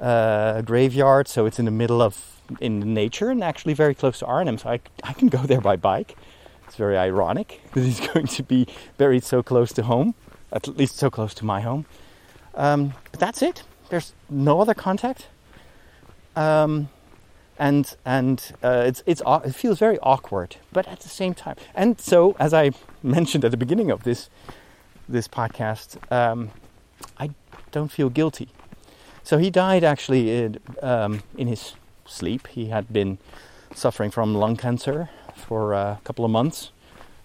uh, 0.00 0.62
graveyard. 0.62 1.28
So 1.28 1.44
it's 1.44 1.58
in 1.58 1.66
the 1.66 1.70
middle 1.70 2.00
of 2.00 2.40
in 2.58 2.94
nature 2.94 3.30
and 3.30 3.44
actually 3.44 3.74
very 3.74 3.94
close 3.94 4.18
to 4.20 4.26
Arnhem. 4.26 4.58
So 4.58 4.70
I, 4.70 4.80
I 5.04 5.12
can 5.12 5.28
go 5.28 5.38
there 5.50 5.60
by 5.60 5.76
bike. 5.76 6.16
It's 6.66 6.76
very 6.76 6.96
ironic 6.96 7.60
that 7.74 7.82
he's 7.84 8.00
going 8.00 8.26
to 8.26 8.42
be 8.42 8.66
buried 8.96 9.24
so 9.24 9.42
close 9.42 9.72
to 9.74 9.82
home, 9.82 10.14
at 10.50 10.66
least 10.66 10.96
so 10.96 11.10
close 11.10 11.34
to 11.34 11.44
my 11.44 11.60
home. 11.60 11.84
Um, 12.54 12.94
but 13.10 13.20
that's 13.20 13.42
it. 13.42 13.62
There's 13.90 14.14
no 14.30 14.60
other 14.60 14.74
contact. 14.74 15.26
Um, 16.34 16.88
and 17.58 17.94
and 18.06 18.52
uh, 18.62 18.84
it's 18.86 19.02
it's 19.04 19.20
it 19.44 19.54
feels 19.54 19.78
very 19.78 19.98
awkward, 19.98 20.56
but 20.72 20.88
at 20.88 21.00
the 21.00 21.10
same 21.10 21.34
time, 21.34 21.56
and 21.74 22.00
so 22.00 22.34
as 22.38 22.54
I 22.54 22.70
mentioned 23.02 23.44
at 23.44 23.50
the 23.50 23.58
beginning 23.58 23.90
of 23.90 24.04
this 24.04 24.30
this 25.06 25.28
podcast, 25.28 25.98
um, 26.10 26.50
I 27.18 27.30
don't 27.70 27.92
feel 27.92 28.08
guilty. 28.08 28.48
So 29.24 29.38
he 29.38 29.50
died 29.50 29.84
actually 29.84 30.30
in, 30.36 30.58
um, 30.82 31.22
in 31.36 31.48
his 31.48 31.74
sleep. 32.06 32.48
He 32.48 32.66
had 32.66 32.92
been 32.92 33.18
suffering 33.74 34.10
from 34.10 34.34
lung 34.34 34.56
cancer 34.56 35.08
for 35.34 35.72
a 35.72 36.00
couple 36.04 36.24
of 36.24 36.30
months, 36.30 36.70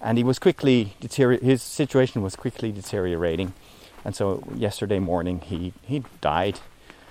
and 0.01 0.17
he 0.17 0.23
was 0.23 0.39
quickly 0.39 0.93
deterior- 0.99 1.39
his 1.39 1.61
situation 1.61 2.21
was 2.21 2.35
quickly 2.35 2.71
deteriorating, 2.71 3.53
and 4.05 4.15
so 4.15 4.43
yesterday 4.55 4.99
morning 4.99 5.41
he 5.41 5.73
he 5.83 6.03
died 6.21 6.59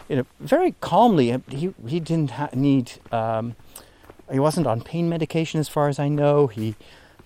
you 0.09 0.17
know, 0.17 0.27
very 0.41 0.75
calmly. 0.81 1.33
Uh, 1.33 1.39
he 1.51 1.75
he 1.87 2.01
didn't 2.01 2.33
ha- 2.33 2.51
need. 2.55 2.93
Um, 3.13 3.57
he 4.31 4.39
wasn't 4.39 4.67
on 4.67 4.81
pain 4.81 5.09
medication, 5.09 5.61
as 5.61 5.69
far 5.69 5.89
as 5.89 5.99
I 5.99 6.09
know. 6.09 6.47
He 6.47 6.75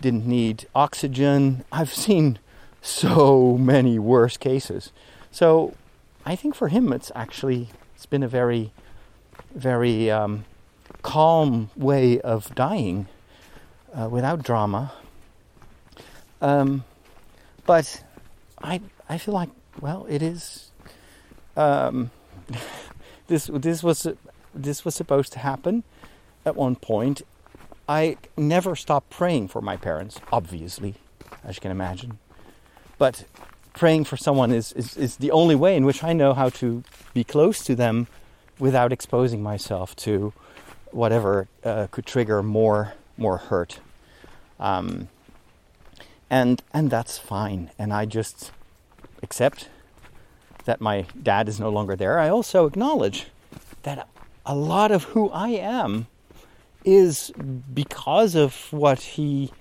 didn't 0.00 0.26
need 0.26 0.66
oxygen. 0.74 1.64
I've 1.72 1.92
seen 1.92 2.38
so 2.82 3.56
many 3.58 3.98
worse 3.98 4.36
cases. 4.36 4.92
So 5.30 5.74
I 6.24 6.36
think 6.36 6.54
for 6.54 6.68
him, 6.68 6.92
it's 6.92 7.10
actually 7.14 7.68
it's 7.94 8.06
been 8.06 8.22
a 8.22 8.28
very, 8.28 8.72
very 9.54 10.10
um, 10.10 10.44
calm 11.02 11.70
way 11.76 12.20
of 12.20 12.54
dying 12.54 13.08
uh, 13.94 14.08
without 14.08 14.42
drama. 14.42 14.92
Um, 16.40 16.84
but 17.66 18.02
I 18.62 18.80
I 19.08 19.18
feel 19.18 19.34
like 19.34 19.50
well, 19.80 20.06
it 20.08 20.22
is. 20.22 20.70
Um, 21.56 22.10
this 23.26 23.50
this 23.52 23.82
was 23.82 24.06
this 24.54 24.84
was 24.84 24.94
supposed 24.94 25.32
to 25.34 25.38
happen 25.38 25.84
at 26.44 26.56
one 26.56 26.76
point. 26.76 27.22
I 27.88 28.18
never 28.36 28.76
stopped 28.76 29.10
praying 29.10 29.48
for 29.48 29.60
my 29.60 29.76
parents, 29.76 30.20
obviously, 30.32 30.94
as 31.42 31.56
you 31.56 31.60
can 31.60 31.72
imagine. 31.72 32.18
But 32.98 33.24
praying 33.81 34.05
for 34.05 34.18
someone 34.18 34.53
is, 34.53 34.72
is, 34.72 34.95
is 34.99 35.16
the 35.16 35.31
only 35.31 35.55
way 35.55 35.74
in 35.74 35.87
which 35.87 36.05
I 36.05 36.12
know 36.12 36.35
how 36.35 36.51
to 36.51 36.85
be 37.14 37.24
close 37.24 37.64
to 37.64 37.74
them 37.74 38.09
without 38.59 38.93
exposing 38.93 39.43
myself 39.43 39.97
to 39.97 40.35
whatever 40.91 41.49
uh, 41.64 41.87
could 41.91 42.05
trigger 42.05 42.43
more 42.43 42.93
more 43.16 43.39
hurt. 43.39 43.81
Um, 44.59 45.09
and 46.28 46.62
and 46.74 46.91
that's 46.91 47.16
fine. 47.16 47.70
And 47.78 47.91
I 47.91 48.05
just 48.05 48.53
accept 49.22 49.70
that 50.66 50.83
my 50.83 51.07
dad 51.22 51.49
is 51.49 51.59
no 51.59 51.70
longer 51.70 51.97
there, 51.97 52.18
I 52.18 52.28
also 52.28 52.66
acknowledge 52.66 53.28
that 53.85 54.07
a 54.45 54.55
lot 54.55 54.93
of 54.93 55.05
who 55.05 55.31
I 55.31 55.49
am 55.49 56.07
is 56.85 57.33
because 57.72 58.35
of 58.35 58.70
what 58.74 59.01
he 59.16 59.53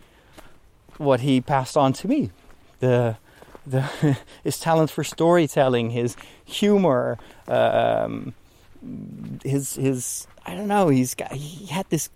what 0.97 1.21
he 1.21 1.39
passed 1.39 1.77
on 1.77 1.93
to 1.93 2.07
me. 2.09 2.31
The 2.81 3.15
the 3.65 3.81
his 4.43 4.59
talent 4.59 4.91
for 4.91 5.03
storytelling, 5.03 5.91
his 5.91 6.15
humor, 6.45 7.17
um, 7.47 8.33
his 9.43 9.75
his 9.75 10.27
I 10.45 10.55
don't 10.55 10.67
know. 10.67 10.89
He's 10.89 11.15
got 11.15 11.31
he 11.31 11.67
had 11.67 11.89
this 11.89 12.09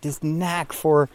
this 0.00 0.22
knack 0.22 0.72
for 0.72 1.08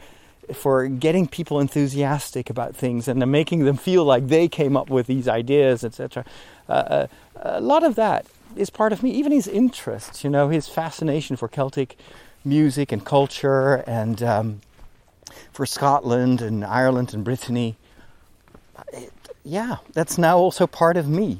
for 0.53 0.87
getting 0.87 1.27
people 1.27 1.59
enthusiastic 1.59 2.49
about 2.49 2.75
things 2.75 3.07
and 3.07 3.25
making 3.31 3.65
them 3.65 3.75
feel 3.75 4.05
like 4.05 4.27
they 4.27 4.47
came 4.47 4.77
up 4.77 4.89
with 4.89 5.07
these 5.07 5.27
ideas, 5.27 5.83
etc. 5.83 6.23
Uh, 6.69 6.71
uh, 6.71 7.07
a 7.43 7.61
lot 7.61 7.83
of 7.83 7.95
that 7.95 8.25
is 8.55 8.69
part 8.69 8.93
of 8.93 9.03
me. 9.03 9.11
Even 9.11 9.31
his 9.31 9.47
interests, 9.47 10.23
you 10.23 10.29
know, 10.29 10.49
his 10.49 10.67
fascination 10.67 11.35
for 11.35 11.47
Celtic 11.47 11.97
music 12.45 12.91
and 12.91 13.05
culture, 13.05 13.83
and 13.87 14.23
um, 14.23 14.61
for 15.51 15.65
Scotland 15.65 16.41
and 16.41 16.63
Ireland 16.63 17.13
and 17.13 17.23
Brittany. 17.23 17.75
Yeah, 19.47 19.77
that's 19.93 20.17
now 20.17 20.37
also 20.37 20.67
part 20.67 20.97
of 20.97 21.07
me. 21.07 21.39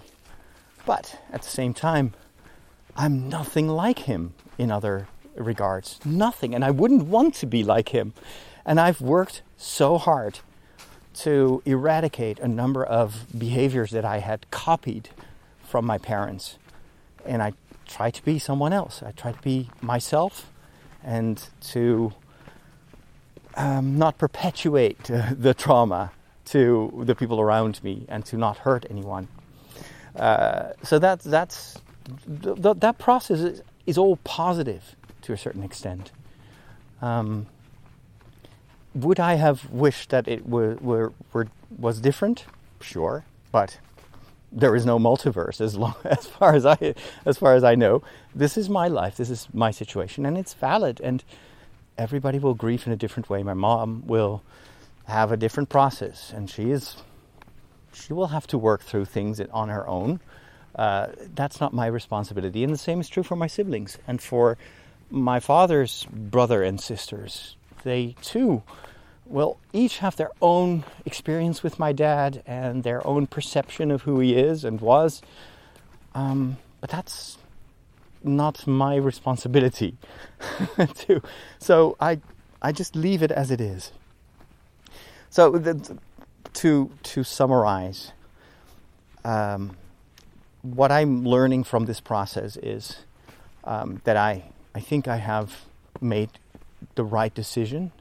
But 0.86 1.20
at 1.30 1.41
the 1.41 1.49
same 1.49 1.74
time, 1.74 2.14
I'm 2.95 3.28
nothing 3.28 3.68
like 3.68 3.99
him 3.99 4.34
in 4.58 4.72
other 4.72 5.10
regards. 5.36 5.99
Nothing. 6.05 6.55
And 6.55 6.64
I 6.64 6.72
wouldn't 6.72 7.03
want 7.03 7.36
to 7.36 7.45
be 7.45 7.66
like 7.66 7.89
him. 7.89 8.14
And 8.66 8.80
I've 8.80 9.01
worked 9.01 9.41
so 9.58 9.97
hard 9.97 10.39
to 11.16 11.62
eradicate 11.66 12.39
a 12.39 12.47
number 12.47 12.82
of 12.82 13.26
behaviors 13.38 13.91
that 13.91 14.05
I 14.05 14.20
had 14.20 14.49
copied 14.51 15.10
from 15.62 15.84
my 15.84 15.97
parents. 15.97 16.58
And 17.26 17.43
I 17.43 17.53
try 17.88 18.10
to 18.10 18.24
be 18.24 18.39
someone 18.39 18.72
else. 18.72 19.03
I 19.03 19.12
try 19.12 19.34
to 19.34 19.41
be 19.41 19.70
myself 19.82 20.49
and 21.03 21.43
to 21.72 22.14
um, 23.55 23.97
not 23.97 24.18
perpetuate 24.18 25.12
uh, 25.12 25.32
the 25.38 25.53
trauma 25.53 26.12
to 26.48 27.04
the 27.06 27.16
people 27.16 27.39
around 27.39 27.84
me 27.84 28.06
and 28.08 28.26
to 28.26 28.38
not 28.38 28.60
hurt 28.60 28.86
anyone. 28.89 29.28
Uh, 30.16 30.74
so 30.84 30.98
that, 31.00 31.20
that's, 31.20 31.78
th- 32.43 32.62
th- 32.62 32.78
that 32.78 32.98
process 32.98 33.39
is, 33.39 33.62
is, 33.86 33.98
all 33.98 34.18
positive 34.18 34.95
to 35.22 35.34
a 35.34 35.38
certain 35.38 35.64
extent. 35.64 36.12
Um, 37.02 37.48
would 38.95 39.20
I 39.20 39.36
have 39.36 39.70
wished 39.70 40.10
that 40.10 40.28
it 40.28 40.48
were, 40.48 40.76
were, 40.76 41.14
were, 41.34 41.48
was 41.78 42.00
different? 42.00 42.45
Sure, 42.82 43.26
but 43.52 43.80
there 44.52 44.76
is 44.76 44.86
no 44.86 44.98
multiverse 44.98 45.62
as 45.62 45.76
long 45.76 45.95
as 46.04 46.26
far 46.26 46.56
as 46.56 46.66
I 46.66 46.95
as 47.26 47.38
far 47.38 47.54
as 47.56 47.64
I 47.64 47.76
know. 47.76 48.02
This 48.34 48.58
is 48.58 48.70
my 48.70 48.88
life. 48.88 49.18
This 49.18 49.30
is 49.30 49.48
my 49.54 49.72
situation, 49.72 50.26
and 50.26 50.38
it's 50.38 50.54
valid. 50.54 51.02
And 51.04 51.24
everybody 51.98 52.39
will 52.39 52.54
grieve 52.54 52.88
in 52.88 52.93
a 52.93 52.95
different 52.95 53.30
way. 53.30 53.43
My 53.43 53.54
mom 53.54 54.04
will 54.06 54.41
have 55.08 55.32
a 55.32 55.38
different 55.38 55.70
process, 55.70 56.32
and 56.36 56.49
she 56.49 56.72
is 56.72 56.97
she 57.93 58.14
will 58.14 58.28
have 58.28 58.45
to 58.47 58.58
work 58.58 58.84
through 58.84 59.05
things 59.05 59.39
on 59.39 59.70
her 59.70 59.88
own. 59.88 60.20
Uh, 60.76 61.08
that's 61.34 61.60
not 61.60 61.74
my 61.74 61.88
responsibility, 61.88 62.64
and 62.64 62.74
the 62.74 62.78
same 62.78 62.99
is 62.99 63.10
true 63.10 63.24
for 63.24 63.36
my 63.36 63.47
siblings 63.47 63.97
and 64.08 64.22
for 64.22 64.58
my 65.10 65.39
father's 65.39 66.05
brother 66.12 66.62
and 66.62 66.80
sisters. 66.80 67.55
They 67.84 68.16
too 68.22 68.64
will 69.26 69.58
each 69.74 69.97
have 69.99 70.16
their 70.16 70.32
own 70.41 70.84
experience 71.05 71.64
with 71.64 71.80
my 71.80 71.91
dad 71.91 72.43
and 72.45 72.84
their 72.84 73.05
own 73.05 73.28
perception 73.28 73.91
of 73.91 74.03
who 74.03 74.20
he 74.20 74.36
is 74.36 74.64
and 74.64 74.80
was. 74.80 75.22
Um, 76.14 76.58
but 76.80 76.89
that's 76.89 77.38
not 78.24 78.66
my 78.68 78.95
responsibility 78.95 79.97
to. 80.78 81.22
So 81.60 81.95
I, 81.99 82.20
I 82.62 82.72
just 82.72 82.95
leave 82.95 83.22
it 83.22 83.32
as 83.32 83.51
it 83.51 83.62
is. 83.62 83.91
So 85.30 85.51
the, 85.51 85.97
to 86.53 86.91
to 87.03 87.23
summarize, 87.23 88.11
um, 89.23 89.78
what 90.61 90.91
I'm 90.91 91.25
learning 91.25 91.63
from 91.63 91.86
this 91.86 91.99
process 91.99 92.57
is 92.57 92.97
um, 93.63 94.01
that 94.03 94.17
I 94.17 94.43
I 94.73 94.80
think 94.80 95.07
I 95.07 95.17
have 95.17 95.65
made 96.01 96.30
the 96.95 97.03
right 97.03 97.34
decision 97.34 97.91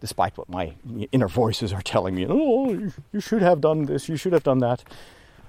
despite 0.00 0.38
what 0.38 0.48
my 0.48 0.74
inner 1.10 1.28
voices 1.28 1.72
are 1.72 1.82
telling 1.82 2.14
me. 2.14 2.26
Oh, 2.28 2.92
you 3.12 3.20
should 3.20 3.42
have 3.42 3.60
done 3.60 3.86
this, 3.86 4.08
you 4.08 4.16
should 4.16 4.32
have 4.32 4.44
done 4.44 4.60
that. 4.60 4.84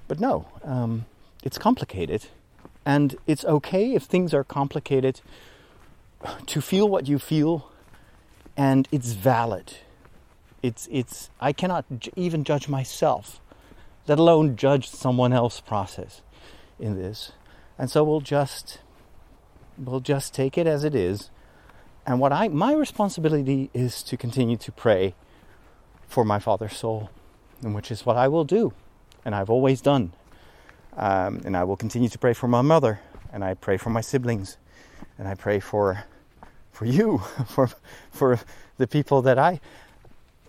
But 0.08 0.18
no, 0.18 0.46
um, 0.64 1.06
it's 1.44 1.58
complicated. 1.58 2.26
And 2.84 3.16
it's 3.26 3.44
okay 3.44 3.94
if 3.94 4.04
things 4.04 4.34
are 4.34 4.42
complicated 4.42 5.20
to 6.46 6.60
feel 6.60 6.88
what 6.88 7.06
you 7.06 7.18
feel, 7.18 7.70
and 8.56 8.88
it's 8.90 9.12
valid. 9.12 9.74
It's 10.62 10.88
it's 10.90 11.30
I 11.40 11.52
cannot 11.52 11.84
j- 11.98 12.12
even 12.16 12.44
judge 12.44 12.68
myself, 12.68 13.40
let 14.06 14.18
alone 14.18 14.56
judge 14.56 14.88
someone 14.88 15.32
else's 15.32 15.60
process 15.60 16.22
in 16.78 16.96
this. 16.96 17.32
And 17.78 17.90
so 17.90 18.04
we'll 18.04 18.20
just 18.20 18.78
we'll 19.78 20.00
just 20.00 20.34
take 20.34 20.58
it 20.58 20.66
as 20.66 20.84
it 20.84 20.94
is. 20.94 21.30
And 22.06 22.20
what 22.20 22.32
I 22.32 22.48
my 22.48 22.72
responsibility 22.74 23.70
is 23.72 24.02
to 24.04 24.16
continue 24.16 24.56
to 24.58 24.72
pray 24.72 25.14
for 26.06 26.24
my 26.24 26.38
father's 26.38 26.76
soul, 26.76 27.10
and 27.62 27.74
which 27.74 27.90
is 27.90 28.04
what 28.04 28.16
I 28.16 28.28
will 28.28 28.44
do, 28.44 28.72
and 29.24 29.34
I've 29.34 29.50
always 29.50 29.80
done. 29.80 30.12
Um, 30.96 31.40
and 31.44 31.56
I 31.56 31.64
will 31.64 31.76
continue 31.76 32.08
to 32.08 32.18
pray 32.18 32.34
for 32.34 32.48
my 32.48 32.62
mother, 32.62 33.00
and 33.32 33.44
I 33.44 33.54
pray 33.54 33.76
for 33.76 33.90
my 33.90 34.00
siblings, 34.00 34.58
and 35.16 35.28
I 35.28 35.34
pray 35.34 35.60
for 35.60 36.04
for 36.72 36.84
you, 36.84 37.18
for 37.46 37.70
for 38.10 38.40
the 38.76 38.86
people 38.86 39.22
that 39.22 39.38
I 39.38 39.60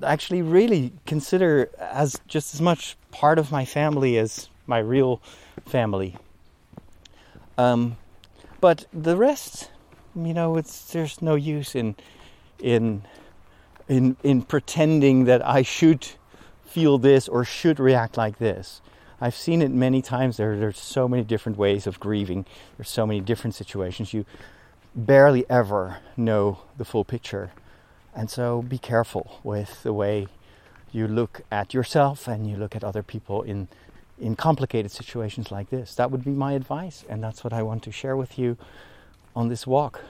actually 0.04 0.42
really 0.42 0.94
consider 1.06 1.70
as 1.80 2.20
just 2.28 2.54
as 2.54 2.62
much 2.62 2.98
part 3.12 3.40
of 3.40 3.52
my 3.52 3.66
family 3.66 4.18
as 4.18 4.50
my 4.68 4.80
real 4.80 5.22
family. 5.66 6.18
Um, 7.58 7.98
but 8.60 8.86
the 8.94 9.18
rest, 9.18 9.70
you 10.16 10.34
know, 10.34 10.58
it's 10.58 10.92
there's 10.92 11.22
no 11.22 11.36
use 11.36 11.76
in 11.76 11.96
in 12.60 13.04
in 13.88 14.16
in 14.24 14.42
pretending 14.44 15.26
that 15.26 15.46
I 15.46 15.62
should 15.62 16.08
feel 16.66 16.98
this 16.98 17.28
or 17.28 17.44
should 17.44 17.80
react 17.80 18.18
like 18.18 18.38
this. 18.38 18.82
I've 19.20 19.36
seen 19.36 19.62
it 19.62 19.70
many 19.70 20.02
times. 20.02 20.38
There, 20.38 20.58
there's 20.58 20.80
so 20.80 21.08
many 21.08 21.24
different 21.24 21.58
ways 21.58 21.86
of 21.86 22.00
grieving. 22.00 22.46
There's 22.78 22.90
so 22.90 23.06
many 23.06 23.22
different 23.22 23.54
situations. 23.54 24.14
You 24.14 24.26
barely 24.96 25.48
ever 25.50 25.98
know 26.18 26.60
the 26.78 26.86
full 26.86 27.06
picture. 27.06 27.52
And 28.16 28.30
so 28.30 28.62
be 28.62 28.78
careful 28.78 29.40
with 29.44 29.84
the 29.84 29.94
way 29.94 30.28
you 30.92 31.08
look 31.08 31.42
at 31.52 31.74
yourself 31.74 32.28
and 32.28 32.50
you 32.50 32.58
look 32.58 32.76
at 32.76 32.84
other 32.84 33.04
people 33.04 33.42
in 33.42 33.68
in 34.20 34.36
complicated 34.36 34.92
situations 34.92 35.52
like 35.52 35.72
this. 35.72 35.96
That 35.96 36.12
would 36.12 36.24
be 36.24 36.32
my 36.32 36.54
advice, 36.54 37.04
and 37.10 37.24
that's 37.24 37.44
what 37.44 37.52
I 37.52 37.64
want 37.64 37.82
to 37.84 37.92
share 37.92 38.16
with 38.16 38.38
you 38.38 38.56
on 39.36 39.50
this 39.50 39.66
walk. 39.66 40.02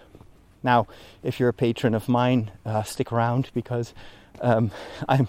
Now, 0.64 0.86
if 1.24 1.40
you're 1.40 1.50
a 1.50 1.54
patron 1.54 1.96
of 1.96 2.10
mine, 2.10 2.52
uh, 2.66 2.84
stick 2.84 3.12
around 3.12 3.50
because 3.54 3.94
um, 4.42 4.72
I'm 5.10 5.28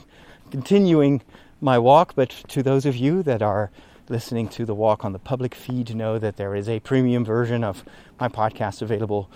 continuing 0.51 1.23
my 1.61 1.79
walk. 1.79 2.15
But 2.15 2.31
to 2.49 2.63
those 2.63 2.85
of 2.85 2.97
you 2.97 3.23
that 3.23 3.41
are 3.41 3.71
listening 4.09 4.49
to 4.49 4.65
the 4.65 4.75
walk 4.75 5.05
on 5.05 5.13
the 5.13 5.19
public 5.19 5.55
feed, 5.55 5.95
know 5.95 6.19
that 6.19 6.37
there 6.37 6.55
is 6.55 6.69
a 6.69 6.81
premium 6.81 7.25
version 7.25 7.63
of 7.63 7.85
my 8.21 8.29
podcast 8.29 8.83
available 8.83 9.31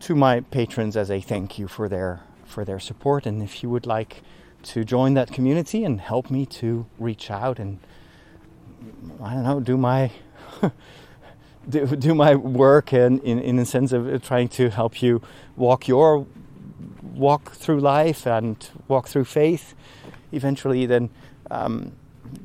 to 0.00 0.14
my 0.14 0.40
patrons 0.40 0.96
as 0.96 1.10
a 1.10 1.20
thank 1.20 1.58
you 1.58 1.68
for 1.68 1.88
their 1.88 2.20
for 2.46 2.64
their 2.64 2.80
support. 2.80 3.26
And 3.26 3.42
if 3.42 3.62
you 3.62 3.70
would 3.70 3.86
like 3.86 4.22
to 4.64 4.84
join 4.84 5.14
that 5.14 5.32
community 5.32 5.84
and 5.84 6.00
help 6.00 6.30
me 6.30 6.46
to 6.46 6.86
reach 6.98 7.30
out 7.30 7.58
and 7.58 7.78
I 9.22 9.34
don't 9.34 9.44
know, 9.44 9.60
do 9.60 9.76
my 9.76 10.10
do, 11.68 11.86
do 11.86 12.14
my 12.14 12.34
work 12.34 12.92
and 12.92 13.20
in, 13.22 13.38
in 13.38 13.56
the 13.56 13.64
sense 13.64 13.92
of 13.92 14.22
trying 14.22 14.48
to 14.48 14.70
help 14.70 15.02
you 15.02 15.22
walk 15.56 15.88
your 15.88 16.26
walk 17.02 17.52
through 17.52 17.80
life 17.80 18.26
and 18.26 18.68
walk 18.88 19.08
through 19.08 19.24
faith 19.24 19.74
eventually 20.32 20.86
then 20.86 21.08
um, 21.50 21.92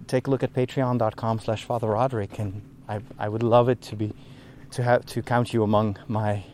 take 0.08 0.28
a 0.28 0.30
look 0.30 0.44
at 0.44 0.54
patreon.com 0.54 1.40
slash 1.40 1.64
father 1.64 1.88
roderick 1.88 2.40
and 2.40 2.62
I, 2.88 3.02
I 3.18 3.30
would 3.30 3.44
love 3.44 3.70
it 3.70 3.82
to 3.84 3.96
be 3.96 4.14
to 4.72 4.84
have 4.84 5.06
to 5.08 5.22
count 5.22 5.54
you 5.54 5.64
among 5.64 5.98
my 6.08 6.46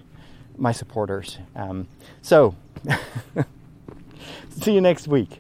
my 0.58 0.72
supporters. 0.72 1.38
Um, 1.56 1.88
so 2.22 2.56
see 4.50 4.74
you 4.74 4.82
next 4.82 5.08
week 5.08 5.40